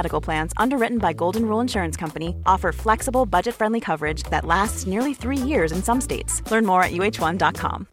Medical 0.00 0.22
Plans, 0.22 0.52
underwritten 0.56 0.96
by 0.96 1.12
Golden 1.12 1.44
Rule 1.44 1.60
Insurance 1.60 1.94
Company, 1.94 2.34
offer 2.46 2.72
flexible, 2.72 3.26
budget-friendly 3.26 3.80
coverage 3.80 4.22
that 4.30 4.46
lasts 4.46 4.86
nearly 4.86 5.12
three 5.12 5.36
years 5.36 5.72
in 5.72 5.82
some 5.82 6.00
states. 6.00 6.42
Learn 6.50 6.64
more 6.64 6.82
at 6.82 6.92
uh1.com. 6.92 7.86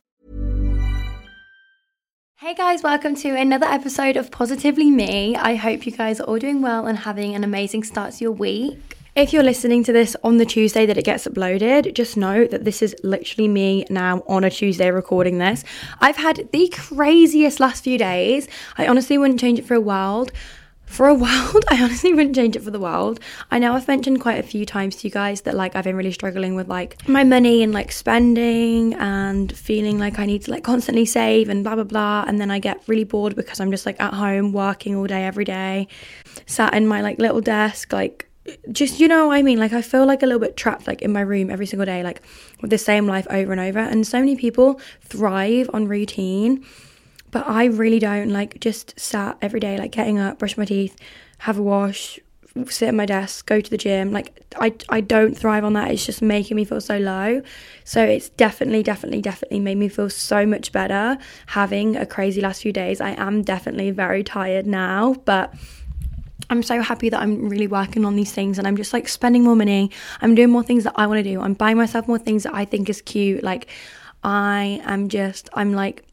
Hey 2.39 2.53
guys, 2.53 2.81
welcome 2.81 3.13
to 3.15 3.35
another 3.35 3.65
episode 3.65 4.15
of 4.15 4.31
Positively 4.31 4.89
Me. 4.89 5.35
I 5.35 5.55
hope 5.55 5.85
you 5.85 5.91
guys 5.91 6.21
are 6.21 6.23
all 6.23 6.39
doing 6.39 6.61
well 6.61 6.87
and 6.87 6.97
having 6.97 7.35
an 7.35 7.43
amazing 7.43 7.83
start 7.83 8.13
to 8.13 8.23
your 8.23 8.31
week. 8.31 8.79
If 9.17 9.33
you're 9.33 9.41
listening 9.41 9.83
to 9.85 9.91
this 9.91 10.15
on 10.23 10.37
the 10.37 10.45
Tuesday 10.45 10.85
that 10.85 10.95
it 10.95 11.03
gets 11.03 11.25
uploaded, 11.27 11.95
just 11.95 12.15
know 12.15 12.45
that 12.45 12.63
this 12.63 12.83
is 12.83 12.95
literally 13.03 13.47
me 13.47 13.83
now 13.89 14.23
on 14.27 14.43
a 14.43 14.51
Tuesday 14.51 14.91
recording 14.91 15.39
this. 15.39 15.63
I've 15.99 16.17
had 16.17 16.47
the 16.53 16.69
craziest 16.69 17.59
last 17.59 17.83
few 17.83 17.97
days. 17.97 18.47
I 18.77 18.87
honestly 18.87 19.17
wouldn't 19.17 19.39
change 19.39 19.57
it 19.57 19.65
for 19.65 19.73
a 19.73 19.81
world. 19.81 20.31
For 20.87 21.07
a 21.07 21.13
world, 21.25 21.63
I 21.69 21.83
honestly 21.83 22.13
wouldn't 22.13 22.35
change 22.35 22.55
it 22.55 22.63
for 22.63 22.71
the 22.71 22.79
world. 22.79 23.19
I 23.51 23.59
know 23.59 23.73
I've 23.73 23.87
mentioned 23.87 24.19
quite 24.19 24.39
a 24.39 24.43
few 24.43 24.65
times 24.65 24.95
to 24.95 25.07
you 25.07 25.11
guys 25.11 25.41
that 25.41 25.53
like 25.53 25.75
I've 25.75 25.83
been 25.83 25.95
really 25.95 26.11
struggling 26.11 26.55
with 26.55 26.67
like 26.67 27.07
my 27.07 27.23
money 27.23 27.61
and 27.61 27.71
like 27.73 27.91
spending 27.91 28.95
and 28.95 29.55
feeling 29.55 29.99
like 29.99 30.17
I 30.17 30.25
need 30.25 30.43
to 30.43 30.51
like 30.51 30.63
constantly 30.63 31.05
save 31.05 31.49
and 31.49 31.63
blah 31.63 31.75
blah 31.75 31.83
blah. 31.83 32.25
And 32.27 32.41
then 32.41 32.49
I 32.49 32.57
get 32.59 32.81
really 32.87 33.03
bored 33.03 33.35
because 33.35 33.59
I'm 33.59 33.69
just 33.69 33.85
like 33.85 33.99
at 34.01 34.13
home 34.13 34.53
working 34.53 34.95
all 34.95 35.05
day 35.05 35.23
every 35.23 35.45
day, 35.45 35.87
sat 36.45 36.73
in 36.73 36.87
my 36.87 37.01
like 37.01 37.19
little 37.19 37.41
desk, 37.41 37.93
like 37.93 38.27
just 38.71 38.99
you 38.99 39.07
know 39.07 39.27
what 39.27 39.35
I 39.35 39.41
mean 39.41 39.59
like 39.59 39.73
I 39.73 39.81
feel 39.81 40.05
like 40.05 40.23
a 40.23 40.25
little 40.25 40.39
bit 40.39 40.55
trapped 40.55 40.87
like 40.87 41.01
in 41.01 41.11
my 41.11 41.21
room 41.21 41.49
every 41.49 41.65
single 41.65 41.85
day 41.85 42.01
like 42.01 42.21
with 42.61 42.69
the 42.69 42.77
same 42.77 43.05
life 43.05 43.27
over 43.29 43.51
and 43.51 43.59
over 43.59 43.79
and 43.79 44.07
so 44.07 44.19
many 44.19 44.37
people 44.37 44.79
thrive 45.01 45.69
on 45.73 45.87
routine 45.87 46.63
but 47.37 47.47
I 47.47 47.65
really 47.65 47.99
don't 47.99 48.29
like 48.29 48.59
just 48.59 48.99
sat 48.99 49.37
every 49.43 49.59
day 49.59 49.77
like 49.77 49.91
getting 49.91 50.17
up 50.17 50.39
brush 50.39 50.57
my 50.57 50.65
teeth 50.65 50.95
have 51.37 51.59
a 51.59 51.61
wash 51.61 52.19
sit 52.67 52.87
at 52.87 52.95
my 52.95 53.05
desk 53.05 53.45
go 53.45 53.61
to 53.61 53.69
the 53.69 53.77
gym 53.77 54.11
like 54.11 54.43
I 54.59 54.73
I 54.89 55.01
don't 55.01 55.37
thrive 55.37 55.63
on 55.63 55.73
that 55.73 55.91
it's 55.91 56.03
just 56.03 56.23
making 56.23 56.57
me 56.57 56.65
feel 56.65 56.81
so 56.81 56.97
low 56.97 57.43
so 57.83 58.03
it's 58.03 58.29
definitely 58.29 58.81
definitely 58.81 59.21
definitely 59.21 59.59
made 59.59 59.77
me 59.77 59.87
feel 59.87 60.09
so 60.09 60.47
much 60.47 60.71
better 60.71 61.19
having 61.45 61.95
a 61.95 62.07
crazy 62.07 62.41
last 62.41 62.63
few 62.63 62.73
days 62.73 62.99
I 63.01 63.11
am 63.11 63.43
definitely 63.43 63.91
very 63.91 64.23
tired 64.23 64.65
now 64.65 65.13
but 65.25 65.53
I'm 66.49 66.63
so 66.63 66.81
happy 66.81 67.09
that 67.09 67.21
I'm 67.21 67.49
really 67.49 67.67
working 67.67 68.03
on 68.03 68.15
these 68.15 68.31
things 68.31 68.57
and 68.57 68.67
I'm 68.67 68.77
just 68.77 68.93
like 68.93 69.09
spending 69.09 69.43
more 69.43 69.55
money. 69.55 69.91
I'm 70.21 70.33
doing 70.33 70.49
more 70.49 70.63
things 70.63 70.85
that 70.85 70.93
I 70.95 71.05
want 71.05 71.17
to 71.17 71.23
do. 71.23 71.41
I'm 71.41 71.55
buying 71.55 71.75
myself 71.75 72.07
more 72.07 72.19
things 72.19 72.43
that 72.43 72.55
I 72.55 72.63
think 72.63 72.89
is 72.89 73.01
cute. 73.01 73.43
Like 73.43 73.67
I 74.23 74.81
am 74.85 75.09
just 75.09 75.49
I'm 75.53 75.73
like 75.73 76.06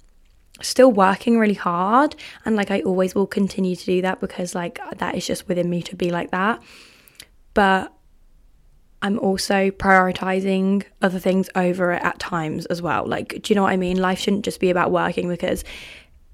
still 0.60 0.91
working 0.91 1.38
really 1.38 1.54
hard 1.54 2.15
and 2.44 2.54
like 2.54 2.70
I 2.70 2.81
always 2.82 3.15
will 3.15 3.26
continue 3.26 3.75
to 3.75 3.84
do 3.84 4.03
that 4.03 4.20
because 4.20 4.54
like 4.54 4.78
that 4.98 5.16
is 5.16 5.26
just 5.26 5.48
within 5.48 5.69
me 5.69 5.82
to 5.82 5.97
be 5.97 6.10
like 6.10 6.31
that. 6.31 6.62
But 7.54 7.92
I'm 9.04 9.19
also 9.19 9.70
prioritizing 9.70 10.84
other 11.03 11.19
things 11.19 11.50
over 11.54 11.92
it 11.92 12.03
at 12.03 12.19
times 12.19 12.65
as 12.66 12.81
well. 12.81 13.06
Like, 13.06 13.42
do 13.42 13.53
you 13.53 13.54
know 13.54 13.62
what 13.62 13.72
I 13.72 13.76
mean? 13.76 13.98
Life 13.98 14.19
shouldn't 14.19 14.47
just 14.47 14.60
be 14.60 14.70
about 14.70 14.91
working 14.91 15.28
because 15.28 15.62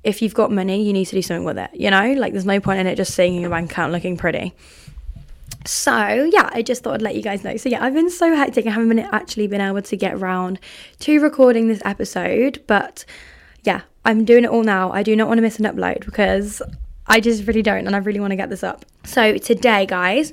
if 0.04 0.22
you've 0.22 0.34
got 0.34 0.52
money, 0.52 0.84
you 0.84 0.92
need 0.92 1.06
to 1.06 1.16
do 1.16 1.20
something 1.20 1.44
with 1.44 1.58
it, 1.58 1.70
you 1.74 1.90
know? 1.90 2.12
Like, 2.12 2.32
there's 2.32 2.46
no 2.46 2.60
point 2.60 2.78
in 2.78 2.86
it 2.86 2.94
just 2.94 3.18
in 3.18 3.34
your 3.40 3.50
bank 3.50 3.72
account 3.72 3.92
looking 3.92 4.16
pretty. 4.16 4.54
So, 5.66 6.30
yeah, 6.32 6.48
I 6.52 6.62
just 6.62 6.84
thought 6.84 6.94
I'd 6.94 7.02
let 7.02 7.16
you 7.16 7.22
guys 7.22 7.42
know. 7.42 7.56
So, 7.56 7.68
yeah, 7.68 7.84
I've 7.84 7.92
been 7.92 8.08
so 8.08 8.36
hectic. 8.36 8.66
I 8.66 8.70
haven't 8.70 8.88
been 8.88 9.00
actually 9.00 9.48
been 9.48 9.60
able 9.60 9.82
to 9.82 9.96
get 9.96 10.14
around 10.14 10.60
to 11.00 11.20
recording 11.20 11.66
this 11.66 11.82
episode, 11.84 12.62
but 12.68 13.04
I'm 14.04 14.24
doing 14.24 14.44
it 14.44 14.50
all 14.50 14.62
now. 14.62 14.90
I 14.92 15.02
do 15.02 15.14
not 15.14 15.28
want 15.28 15.38
to 15.38 15.42
miss 15.42 15.58
an 15.58 15.64
upload 15.64 16.04
because 16.04 16.62
I 17.06 17.20
just 17.20 17.46
really 17.46 17.62
don't, 17.62 17.86
and 17.86 17.94
I 17.94 17.98
really 17.98 18.20
want 18.20 18.32
to 18.32 18.36
get 18.36 18.50
this 18.50 18.62
up. 18.62 18.84
So, 19.04 19.36
today, 19.38 19.86
guys, 19.86 20.32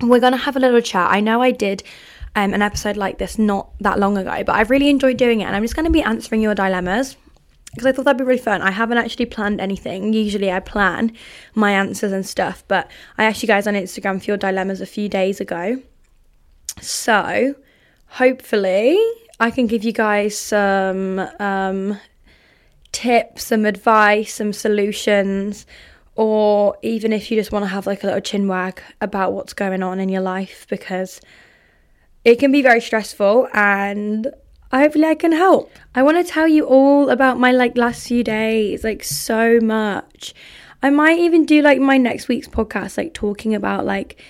we're 0.00 0.20
going 0.20 0.32
to 0.32 0.38
have 0.38 0.56
a 0.56 0.60
little 0.60 0.80
chat. 0.80 1.10
I 1.10 1.20
know 1.20 1.42
I 1.42 1.50
did 1.50 1.82
um, 2.34 2.54
an 2.54 2.62
episode 2.62 2.96
like 2.96 3.18
this 3.18 3.38
not 3.38 3.70
that 3.80 3.98
long 3.98 4.16
ago, 4.16 4.42
but 4.44 4.54
I've 4.56 4.70
really 4.70 4.88
enjoyed 4.88 5.16
doing 5.16 5.40
it, 5.40 5.44
and 5.44 5.56
I'm 5.56 5.62
just 5.62 5.76
going 5.76 5.86
to 5.86 5.92
be 5.92 6.02
answering 6.02 6.40
your 6.40 6.54
dilemmas 6.54 7.16
because 7.72 7.86
I 7.86 7.92
thought 7.92 8.04
that'd 8.04 8.18
be 8.18 8.24
really 8.24 8.40
fun. 8.40 8.60
I 8.60 8.70
haven't 8.70 8.98
actually 8.98 9.26
planned 9.26 9.60
anything. 9.60 10.12
Usually 10.12 10.52
I 10.52 10.60
plan 10.60 11.16
my 11.54 11.72
answers 11.72 12.12
and 12.12 12.24
stuff, 12.24 12.64
but 12.68 12.90
I 13.16 13.24
asked 13.24 13.42
you 13.42 13.46
guys 13.46 13.66
on 13.66 13.74
Instagram 13.74 14.20
for 14.20 14.26
your 14.26 14.36
dilemmas 14.36 14.80
a 14.82 14.86
few 14.86 15.08
days 15.08 15.40
ago. 15.40 15.80
So 16.80 17.54
hopefully 18.08 18.98
I 19.40 19.50
can 19.50 19.66
give 19.66 19.84
you 19.84 19.92
guys 19.92 20.38
some 20.38 21.18
um, 21.40 21.98
tips, 22.92 23.44
some 23.44 23.64
advice, 23.64 24.34
some 24.34 24.52
solutions, 24.52 25.66
or 26.14 26.76
even 26.82 27.12
if 27.12 27.30
you 27.30 27.36
just 27.36 27.52
want 27.52 27.64
to 27.64 27.68
have 27.68 27.86
like 27.86 28.02
a 28.02 28.06
little 28.06 28.20
chin 28.20 28.46
wag 28.46 28.80
about 29.00 29.32
what's 29.32 29.54
going 29.54 29.82
on 29.82 29.98
in 29.98 30.08
your 30.08 30.20
life 30.20 30.66
because 30.68 31.20
it 32.24 32.36
can 32.36 32.52
be 32.52 32.62
very 32.62 32.80
stressful 32.80 33.48
and 33.54 34.32
hopefully 34.70 35.06
I 35.06 35.14
can 35.14 35.32
help. 35.32 35.70
I 35.94 36.02
want 36.02 36.24
to 36.24 36.32
tell 36.32 36.46
you 36.46 36.66
all 36.66 37.08
about 37.10 37.38
my 37.38 37.52
like 37.52 37.76
last 37.76 38.06
few 38.06 38.22
days, 38.22 38.84
like 38.84 39.02
so 39.02 39.58
much. 39.60 40.34
I 40.82 40.90
might 40.90 41.18
even 41.18 41.46
do 41.46 41.62
like 41.62 41.80
my 41.80 41.96
next 41.96 42.28
week's 42.28 42.48
podcast, 42.48 42.98
like 42.98 43.14
talking 43.14 43.54
about 43.54 43.84
like 43.86 44.20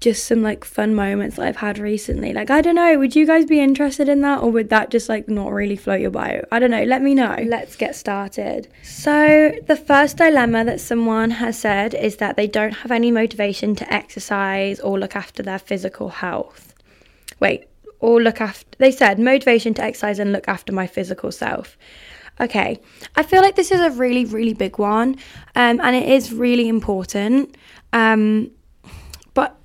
just 0.00 0.24
some 0.24 0.42
like 0.42 0.64
fun 0.64 0.94
moments 0.94 1.36
that 1.36 1.46
I've 1.46 1.56
had 1.56 1.78
recently. 1.78 2.32
Like, 2.32 2.50
I 2.50 2.62
don't 2.62 2.74
know, 2.74 2.98
would 2.98 3.14
you 3.14 3.26
guys 3.26 3.44
be 3.44 3.60
interested 3.60 4.08
in 4.08 4.22
that 4.22 4.40
or 4.42 4.50
would 4.50 4.70
that 4.70 4.90
just 4.90 5.08
like 5.10 5.28
not 5.28 5.52
really 5.52 5.76
float 5.76 6.00
your 6.00 6.10
boat? 6.10 6.46
I 6.50 6.58
don't 6.58 6.70
know, 6.70 6.84
let 6.84 7.02
me 7.02 7.14
know. 7.14 7.36
Let's 7.46 7.76
get 7.76 7.94
started. 7.94 8.68
So, 8.82 9.52
the 9.66 9.76
first 9.76 10.16
dilemma 10.16 10.64
that 10.64 10.80
someone 10.80 11.30
has 11.32 11.58
said 11.58 11.92
is 11.94 12.16
that 12.16 12.36
they 12.36 12.46
don't 12.46 12.72
have 12.72 12.90
any 12.90 13.10
motivation 13.10 13.74
to 13.76 13.92
exercise 13.92 14.80
or 14.80 14.98
look 14.98 15.14
after 15.14 15.42
their 15.42 15.58
physical 15.58 16.08
health. 16.08 16.74
Wait, 17.38 17.66
or 18.00 18.22
look 18.22 18.40
after, 18.40 18.66
they 18.78 18.90
said, 18.90 19.18
motivation 19.18 19.74
to 19.74 19.82
exercise 19.82 20.18
and 20.18 20.32
look 20.32 20.48
after 20.48 20.72
my 20.72 20.86
physical 20.86 21.30
self. 21.30 21.76
Okay, 22.40 22.80
I 23.16 23.22
feel 23.22 23.42
like 23.42 23.54
this 23.54 23.70
is 23.70 23.80
a 23.80 23.90
really, 23.90 24.24
really 24.24 24.54
big 24.54 24.78
one, 24.78 25.16
um, 25.54 25.78
and 25.82 25.94
it 25.94 26.08
is 26.08 26.32
really 26.32 26.68
important. 26.68 27.54
Um, 27.92 28.50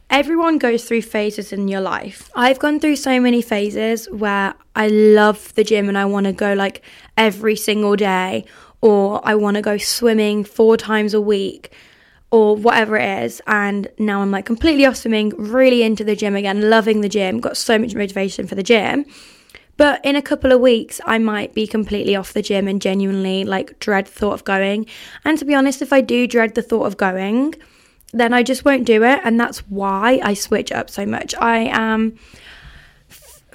everyone 0.10 0.58
goes 0.58 0.86
through 0.86 1.02
phases 1.02 1.52
in 1.52 1.68
your 1.68 1.82
life. 1.82 2.30
I've 2.36 2.60
gone 2.60 2.80
through 2.80 2.98
so 2.98 3.20
many 3.20 3.42
phases 3.42 4.10
where 4.10 4.54
I 4.76 4.88
love 4.88 5.54
the 5.56 5.64
gym 5.64 5.90
and 5.90 5.98
I 5.98 6.06
want 6.06 6.26
to 6.26 6.34
go 6.34 6.54
like 6.54 6.82
every 7.18 7.56
single 7.56 7.96
day, 7.96 8.46
or 8.82 9.22
I 9.28 9.36
want 9.36 9.56
to 9.56 9.62
go 9.62 9.78
swimming 9.78 10.44
four 10.44 10.78
times 10.78 11.14
a 11.14 11.22
week 11.22 11.74
or 12.32 12.56
whatever 12.56 12.98
it 12.98 13.24
is. 13.24 13.42
And 13.48 13.88
now 13.98 14.22
I'm 14.22 14.32
like 14.32 14.46
completely 14.46 14.86
off 14.86 14.98
swimming, 14.98 15.30
really 15.38 15.84
into 15.84 16.04
the 16.04 16.16
gym 16.16 16.36
again, 16.36 16.70
loving 16.70 17.02
the 17.02 17.10
gym, 17.10 17.40
got 17.40 17.58
so 17.58 17.80
much 17.80 17.96
motivation 17.96 18.48
for 18.48 18.56
the 18.56 18.64
gym. 18.64 19.06
But 19.78 20.04
in 20.06 20.16
a 20.16 20.22
couple 20.22 20.52
of 20.52 20.62
weeks, 20.62 21.02
I 21.06 21.18
might 21.18 21.54
be 21.54 21.68
completely 21.68 22.16
off 22.16 22.34
the 22.34 22.42
gym 22.42 22.68
and 22.68 22.82
genuinely 22.82 23.44
like 23.44 23.78
dread 23.80 24.06
the 24.06 24.12
thought 24.12 24.34
of 24.34 24.44
going. 24.44 24.86
And 25.26 25.38
to 25.38 25.46
be 25.46 25.54
honest, 25.54 25.82
if 25.82 25.92
I 25.92 26.02
do 26.02 26.28
dread 26.28 26.56
the 26.56 26.62
thought 26.62 26.86
of 26.86 26.96
going, 26.96 27.56
then 28.14 28.34
I 28.34 28.44
just 28.44 28.66
won't 28.66 28.86
do 28.86 29.04
it. 29.04 29.22
And 29.24 29.40
that's 29.40 29.60
why 29.70 30.20
I 30.24 30.34
switch 30.34 30.72
up 30.72 30.90
so 30.90 31.06
much. 31.06 31.36
I 31.36 31.70
am 31.72 32.18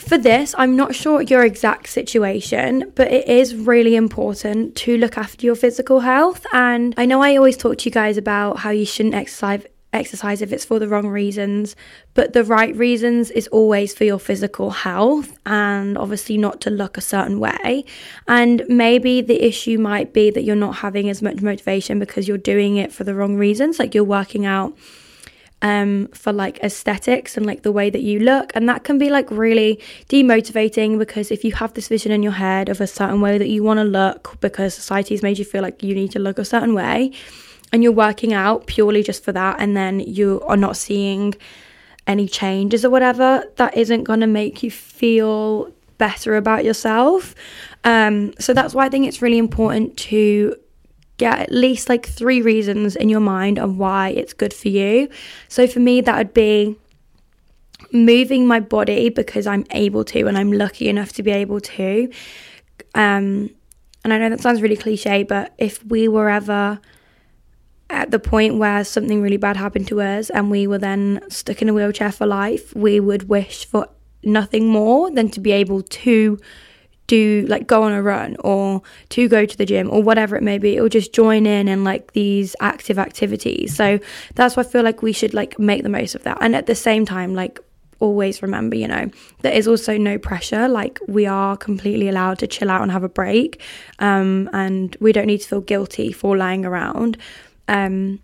for 0.00 0.16
this, 0.16 0.54
I'm 0.56 0.76
not 0.76 0.94
sure 0.94 1.20
your 1.20 1.44
exact 1.44 1.88
situation, 1.88 2.90
but 2.94 3.12
it 3.12 3.28
is 3.28 3.54
really 3.54 3.94
important 3.96 4.74
to 4.76 4.96
look 4.96 5.18
after 5.18 5.44
your 5.44 5.54
physical 5.54 6.00
health. 6.00 6.46
And 6.52 6.94
I 6.96 7.04
know 7.04 7.22
I 7.22 7.36
always 7.36 7.56
talk 7.56 7.78
to 7.78 7.84
you 7.84 7.90
guys 7.90 8.16
about 8.16 8.58
how 8.58 8.70
you 8.70 8.86
shouldn't 8.86 9.14
exercise 9.14 9.64
exercise 9.92 10.40
if 10.40 10.52
it's 10.52 10.64
for 10.64 10.78
the 10.78 10.88
wrong 10.88 11.08
reasons, 11.08 11.74
but 12.14 12.32
the 12.32 12.44
right 12.44 12.74
reasons 12.76 13.30
is 13.30 13.48
always 13.48 13.92
for 13.94 14.04
your 14.04 14.18
physical 14.18 14.70
health 14.70 15.36
and 15.46 15.98
obviously 15.98 16.38
not 16.38 16.60
to 16.60 16.70
look 16.70 16.96
a 16.96 17.00
certain 17.00 17.40
way. 17.40 17.84
And 18.28 18.64
maybe 18.68 19.20
the 19.20 19.42
issue 19.42 19.78
might 19.78 20.12
be 20.12 20.30
that 20.30 20.42
you're 20.42 20.56
not 20.56 20.76
having 20.76 21.08
as 21.08 21.22
much 21.22 21.42
motivation 21.42 21.98
because 21.98 22.28
you're 22.28 22.38
doing 22.38 22.76
it 22.76 22.92
for 22.92 23.04
the 23.04 23.14
wrong 23.14 23.36
reasons, 23.36 23.78
like 23.78 23.94
you're 23.94 24.04
working 24.04 24.46
out 24.46 24.76
um, 25.62 26.08
for 26.08 26.32
like 26.32 26.58
aesthetics 26.62 27.36
and 27.36 27.44
like 27.44 27.62
the 27.62 27.72
way 27.72 27.90
that 27.90 28.02
you 28.02 28.20
look. 28.20 28.52
And 28.54 28.68
that 28.68 28.84
can 28.84 28.96
be 28.96 29.10
like 29.10 29.30
really 29.30 29.80
demotivating 30.08 30.98
because 30.98 31.30
if 31.30 31.44
you 31.44 31.52
have 31.52 31.74
this 31.74 31.88
vision 31.88 32.12
in 32.12 32.22
your 32.22 32.32
head 32.32 32.68
of 32.68 32.80
a 32.80 32.86
certain 32.86 33.20
way 33.20 33.38
that 33.38 33.48
you 33.48 33.62
want 33.62 33.78
to 33.78 33.84
look 33.84 34.38
because 34.40 34.74
society 34.74 35.14
has 35.14 35.22
made 35.22 35.38
you 35.38 35.44
feel 35.44 35.62
like 35.62 35.82
you 35.82 35.94
need 35.94 36.12
to 36.12 36.18
look 36.18 36.38
a 36.38 36.44
certain 36.44 36.74
way 36.74 37.12
and 37.72 37.82
you're 37.82 37.92
working 37.92 38.32
out 38.32 38.66
purely 38.66 39.02
just 39.02 39.22
for 39.22 39.32
that 39.32 39.60
and 39.60 39.76
then 39.76 40.00
you 40.00 40.42
are 40.46 40.56
not 40.56 40.76
seeing 40.76 41.34
any 42.06 42.26
changes 42.26 42.84
or 42.84 42.90
whatever, 42.90 43.44
that 43.56 43.76
isn't 43.76 44.04
going 44.04 44.20
to 44.20 44.26
make 44.26 44.62
you 44.62 44.70
feel 44.70 45.72
better 45.98 46.36
about 46.36 46.64
yourself. 46.64 47.34
Um, 47.84 48.32
so 48.38 48.52
that's 48.52 48.74
why 48.74 48.86
I 48.86 48.88
think 48.88 49.06
it's 49.06 49.22
really 49.22 49.38
important 49.38 49.96
to 49.98 50.56
get 51.18 51.38
at 51.38 51.52
least 51.52 51.88
like 51.88 52.06
three 52.06 52.40
reasons 52.40 52.96
in 52.96 53.08
your 53.08 53.20
mind 53.20 53.58
on 53.58 53.76
why 53.76 54.08
it's 54.08 54.32
good 54.32 54.54
for 54.54 54.68
you. 54.68 55.08
So 55.48 55.66
for 55.66 55.78
me, 55.78 56.00
that 56.00 56.16
would 56.16 56.34
be 56.34 56.76
moving 57.92 58.46
my 58.46 58.60
body 58.60 59.10
because 59.10 59.46
I'm 59.46 59.66
able 59.70 60.04
to 60.04 60.26
and 60.26 60.38
I'm 60.38 60.52
lucky 60.52 60.88
enough 60.88 61.12
to 61.14 61.22
be 61.22 61.30
able 61.30 61.60
to. 61.60 62.10
Um, 62.94 63.50
and 64.02 64.14
I 64.14 64.18
know 64.18 64.30
that 64.30 64.40
sounds 64.40 64.62
really 64.62 64.76
cliche, 64.76 65.22
but 65.22 65.52
if 65.58 65.84
we 65.84 66.08
were 66.08 66.30
ever 66.30 66.80
at 67.90 68.10
the 68.10 68.18
point 68.18 68.56
where 68.58 68.84
something 68.84 69.20
really 69.20 69.36
bad 69.36 69.56
happened 69.56 69.88
to 69.88 70.00
us 70.00 70.30
and 70.30 70.50
we 70.50 70.66
were 70.66 70.78
then 70.78 71.20
stuck 71.28 71.60
in 71.60 71.68
a 71.68 71.74
wheelchair 71.74 72.12
for 72.12 72.26
life, 72.26 72.74
we 72.74 73.00
would 73.00 73.28
wish 73.28 73.66
for 73.66 73.88
nothing 74.22 74.68
more 74.68 75.10
than 75.10 75.28
to 75.30 75.40
be 75.40 75.52
able 75.52 75.82
to 75.82 76.38
do 77.06 77.44
like 77.48 77.66
go 77.66 77.82
on 77.82 77.90
a 77.90 78.00
run 78.00 78.36
or 78.44 78.82
to 79.08 79.28
go 79.28 79.44
to 79.44 79.56
the 79.56 79.66
gym 79.66 79.90
or 79.90 80.00
whatever 80.00 80.36
it 80.36 80.44
may 80.44 80.58
be 80.58 80.78
or 80.78 80.88
just 80.88 81.12
join 81.12 81.44
in 81.44 81.66
and 81.66 81.82
like 81.82 82.12
these 82.12 82.54
active 82.60 83.00
activities. 83.00 83.74
So 83.74 83.98
that's 84.36 84.56
why 84.56 84.62
i 84.62 84.66
feel 84.66 84.84
like 84.84 85.02
we 85.02 85.12
should 85.12 85.34
like 85.34 85.58
make 85.58 85.82
the 85.82 85.88
most 85.88 86.14
of 86.14 86.22
that. 86.22 86.38
And 86.40 86.54
at 86.54 86.66
the 86.66 86.76
same 86.76 87.04
time 87.04 87.34
like 87.34 87.58
always 87.98 88.40
remember 88.40 88.76
you 88.76 88.88
know 88.88 89.10
there 89.42 89.52
is 89.52 89.66
also 89.66 89.98
no 89.98 90.18
pressure. 90.18 90.68
Like 90.68 91.00
we 91.08 91.26
are 91.26 91.56
completely 91.56 92.08
allowed 92.08 92.38
to 92.38 92.46
chill 92.46 92.70
out 92.70 92.80
and 92.80 92.92
have 92.92 93.02
a 93.02 93.08
break 93.08 93.60
um, 93.98 94.48
and 94.52 94.96
we 95.00 95.12
don't 95.12 95.26
need 95.26 95.38
to 95.38 95.48
feel 95.48 95.60
guilty 95.60 96.12
for 96.12 96.36
lying 96.36 96.64
around 96.64 97.18
um, 97.70 98.20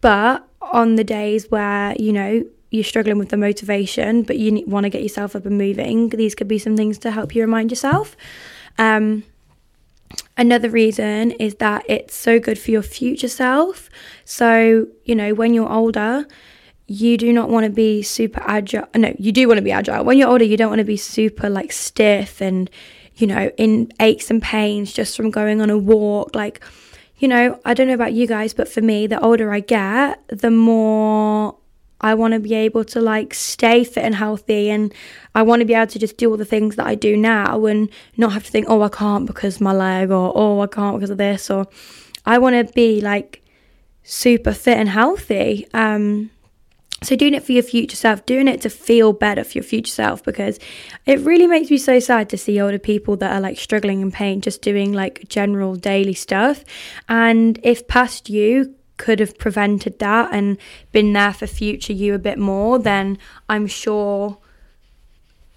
but 0.00 0.48
on 0.60 0.94
the 0.94 1.04
days 1.04 1.50
where 1.50 1.94
you 1.98 2.12
know 2.12 2.44
you're 2.70 2.84
struggling 2.84 3.18
with 3.18 3.28
the 3.28 3.36
motivation, 3.36 4.22
but 4.22 4.38
you 4.38 4.64
want 4.66 4.84
to 4.84 4.90
get 4.90 5.02
yourself 5.02 5.36
up 5.36 5.44
and 5.44 5.58
moving, 5.58 6.08
these 6.08 6.34
could 6.34 6.48
be 6.48 6.58
some 6.58 6.76
things 6.76 6.98
to 6.98 7.10
help 7.10 7.34
you 7.34 7.42
remind 7.42 7.70
yourself. 7.70 8.16
Um, 8.78 9.24
another 10.38 10.70
reason 10.70 11.32
is 11.32 11.56
that 11.56 11.84
it's 11.86 12.14
so 12.14 12.40
good 12.40 12.58
for 12.58 12.70
your 12.70 12.82
future 12.82 13.28
self. 13.28 13.90
So, 14.24 14.86
you 15.04 15.14
know, 15.14 15.34
when 15.34 15.52
you're 15.52 15.70
older, 15.70 16.26
you 16.86 17.18
do 17.18 17.30
not 17.32 17.50
want 17.50 17.64
to 17.64 17.70
be 17.70 18.02
super 18.02 18.42
agile. 18.46 18.88
No, 18.94 19.14
you 19.18 19.32
do 19.32 19.46
want 19.48 19.58
to 19.58 19.62
be 19.62 19.72
agile. 19.72 20.02
When 20.04 20.16
you're 20.16 20.28
older, 20.30 20.44
you 20.44 20.56
don't 20.56 20.70
want 20.70 20.80
to 20.80 20.84
be 20.84 20.96
super 20.96 21.50
like 21.50 21.72
stiff 21.72 22.40
and, 22.40 22.70
you 23.16 23.26
know, 23.26 23.50
in 23.58 23.92
aches 24.00 24.30
and 24.30 24.42
pains 24.42 24.94
just 24.94 25.14
from 25.14 25.30
going 25.30 25.60
on 25.60 25.68
a 25.68 25.76
walk. 25.76 26.34
Like, 26.34 26.64
you 27.22 27.28
know, 27.28 27.60
I 27.64 27.72
don't 27.72 27.86
know 27.86 27.94
about 27.94 28.14
you 28.14 28.26
guys, 28.26 28.52
but 28.52 28.68
for 28.68 28.80
me, 28.80 29.06
the 29.06 29.20
older 29.20 29.52
I 29.52 29.60
get, 29.60 30.20
the 30.26 30.50
more 30.50 31.56
I 32.00 32.14
want 32.14 32.34
to 32.34 32.40
be 32.40 32.52
able 32.52 32.84
to 32.86 33.00
like 33.00 33.32
stay 33.32 33.84
fit 33.84 34.02
and 34.02 34.16
healthy 34.16 34.68
and 34.70 34.92
I 35.36 35.42
want 35.42 35.60
to 35.60 35.64
be 35.64 35.72
able 35.72 35.86
to 35.86 36.00
just 36.00 36.16
do 36.16 36.28
all 36.28 36.36
the 36.36 36.44
things 36.44 36.74
that 36.74 36.86
I 36.86 36.96
do 36.96 37.16
now 37.16 37.64
and 37.66 37.88
not 38.16 38.32
have 38.32 38.44
to 38.44 38.50
think, 38.50 38.66
oh, 38.68 38.82
I 38.82 38.88
can't 38.88 39.24
because 39.24 39.60
my 39.60 39.72
leg 39.72 40.10
or 40.10 40.32
oh, 40.34 40.60
I 40.62 40.66
can't 40.66 40.96
because 40.96 41.10
of 41.10 41.18
this 41.18 41.48
or 41.48 41.68
I 42.26 42.38
want 42.38 42.66
to 42.66 42.74
be 42.74 43.00
like 43.00 43.40
super 44.02 44.52
fit 44.52 44.78
and 44.78 44.88
healthy. 44.88 45.68
Um, 45.72 46.32
so 47.02 47.16
doing 47.16 47.34
it 47.34 47.42
for 47.42 47.52
your 47.52 47.62
future 47.62 47.96
self, 47.96 48.24
doing 48.26 48.48
it 48.48 48.60
to 48.62 48.70
feel 48.70 49.12
better 49.12 49.44
for 49.44 49.58
your 49.58 49.64
future 49.64 49.92
self 49.92 50.22
because 50.22 50.58
it 51.06 51.20
really 51.20 51.46
makes 51.46 51.70
me 51.70 51.78
so 51.78 51.98
sad 51.98 52.28
to 52.30 52.38
see 52.38 52.60
older 52.60 52.78
people 52.78 53.16
that 53.16 53.32
are 53.32 53.40
like 53.40 53.58
struggling 53.58 54.00
in 54.00 54.10
pain 54.10 54.40
just 54.40 54.62
doing 54.62 54.92
like 54.92 55.28
general 55.28 55.76
daily 55.76 56.14
stuff. 56.14 56.64
And 57.08 57.58
if 57.62 57.86
past 57.88 58.30
you 58.30 58.74
could 58.96 59.18
have 59.18 59.36
prevented 59.36 59.98
that 59.98 60.32
and 60.32 60.58
been 60.92 61.12
there 61.12 61.32
for 61.32 61.46
future 61.46 61.92
you 61.92 62.14
a 62.14 62.18
bit 62.18 62.38
more, 62.38 62.78
then 62.78 63.18
I'm 63.48 63.66
sure 63.66 64.38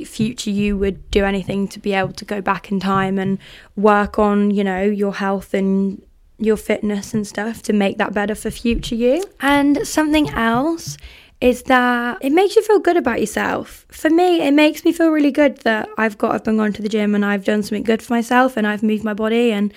future 0.03 0.49
you 0.49 0.77
would 0.77 1.09
do 1.11 1.23
anything 1.23 1.67
to 1.69 1.79
be 1.79 1.93
able 1.93 2.11
to 2.11 2.25
go 2.25 2.41
back 2.41 2.71
in 2.71 2.79
time 2.79 3.17
and 3.17 3.37
work 3.75 4.19
on, 4.19 4.51
you 4.51 4.63
know, 4.63 4.81
your 4.83 5.13
health 5.13 5.53
and 5.53 6.01
your 6.37 6.57
fitness 6.57 7.13
and 7.13 7.25
stuff 7.25 7.61
to 7.63 7.71
make 7.71 7.97
that 7.97 8.13
better 8.13 8.35
for 8.35 8.51
future 8.51 8.95
you. 8.95 9.23
And 9.39 9.87
something 9.87 10.29
else 10.31 10.97
is 11.45 11.61
that 11.63 12.17
it 12.21 12.31
makes 12.31 12.55
you 12.55 12.63
feel 12.63 12.79
good 12.79 12.97
about 12.97 13.19
yourself. 13.19 13.85
For 13.89 14.09
me, 14.09 14.41
it 14.41 14.51
makes 14.51 14.83
me 14.83 14.91
feel 14.91 15.09
really 15.09 15.31
good 15.31 15.57
that 15.57 15.87
I've 15.95 16.17
got 16.17 16.33
up 16.33 16.47
and 16.47 16.57
gone 16.57 16.73
to 16.73 16.81
the 16.81 16.89
gym 16.89 17.13
and 17.13 17.23
I've 17.23 17.45
done 17.45 17.61
something 17.61 17.83
good 17.83 18.01
for 18.01 18.13
myself 18.13 18.57
and 18.57 18.65
I've 18.65 18.81
moved 18.81 19.03
my 19.03 19.13
body. 19.13 19.51
And 19.51 19.71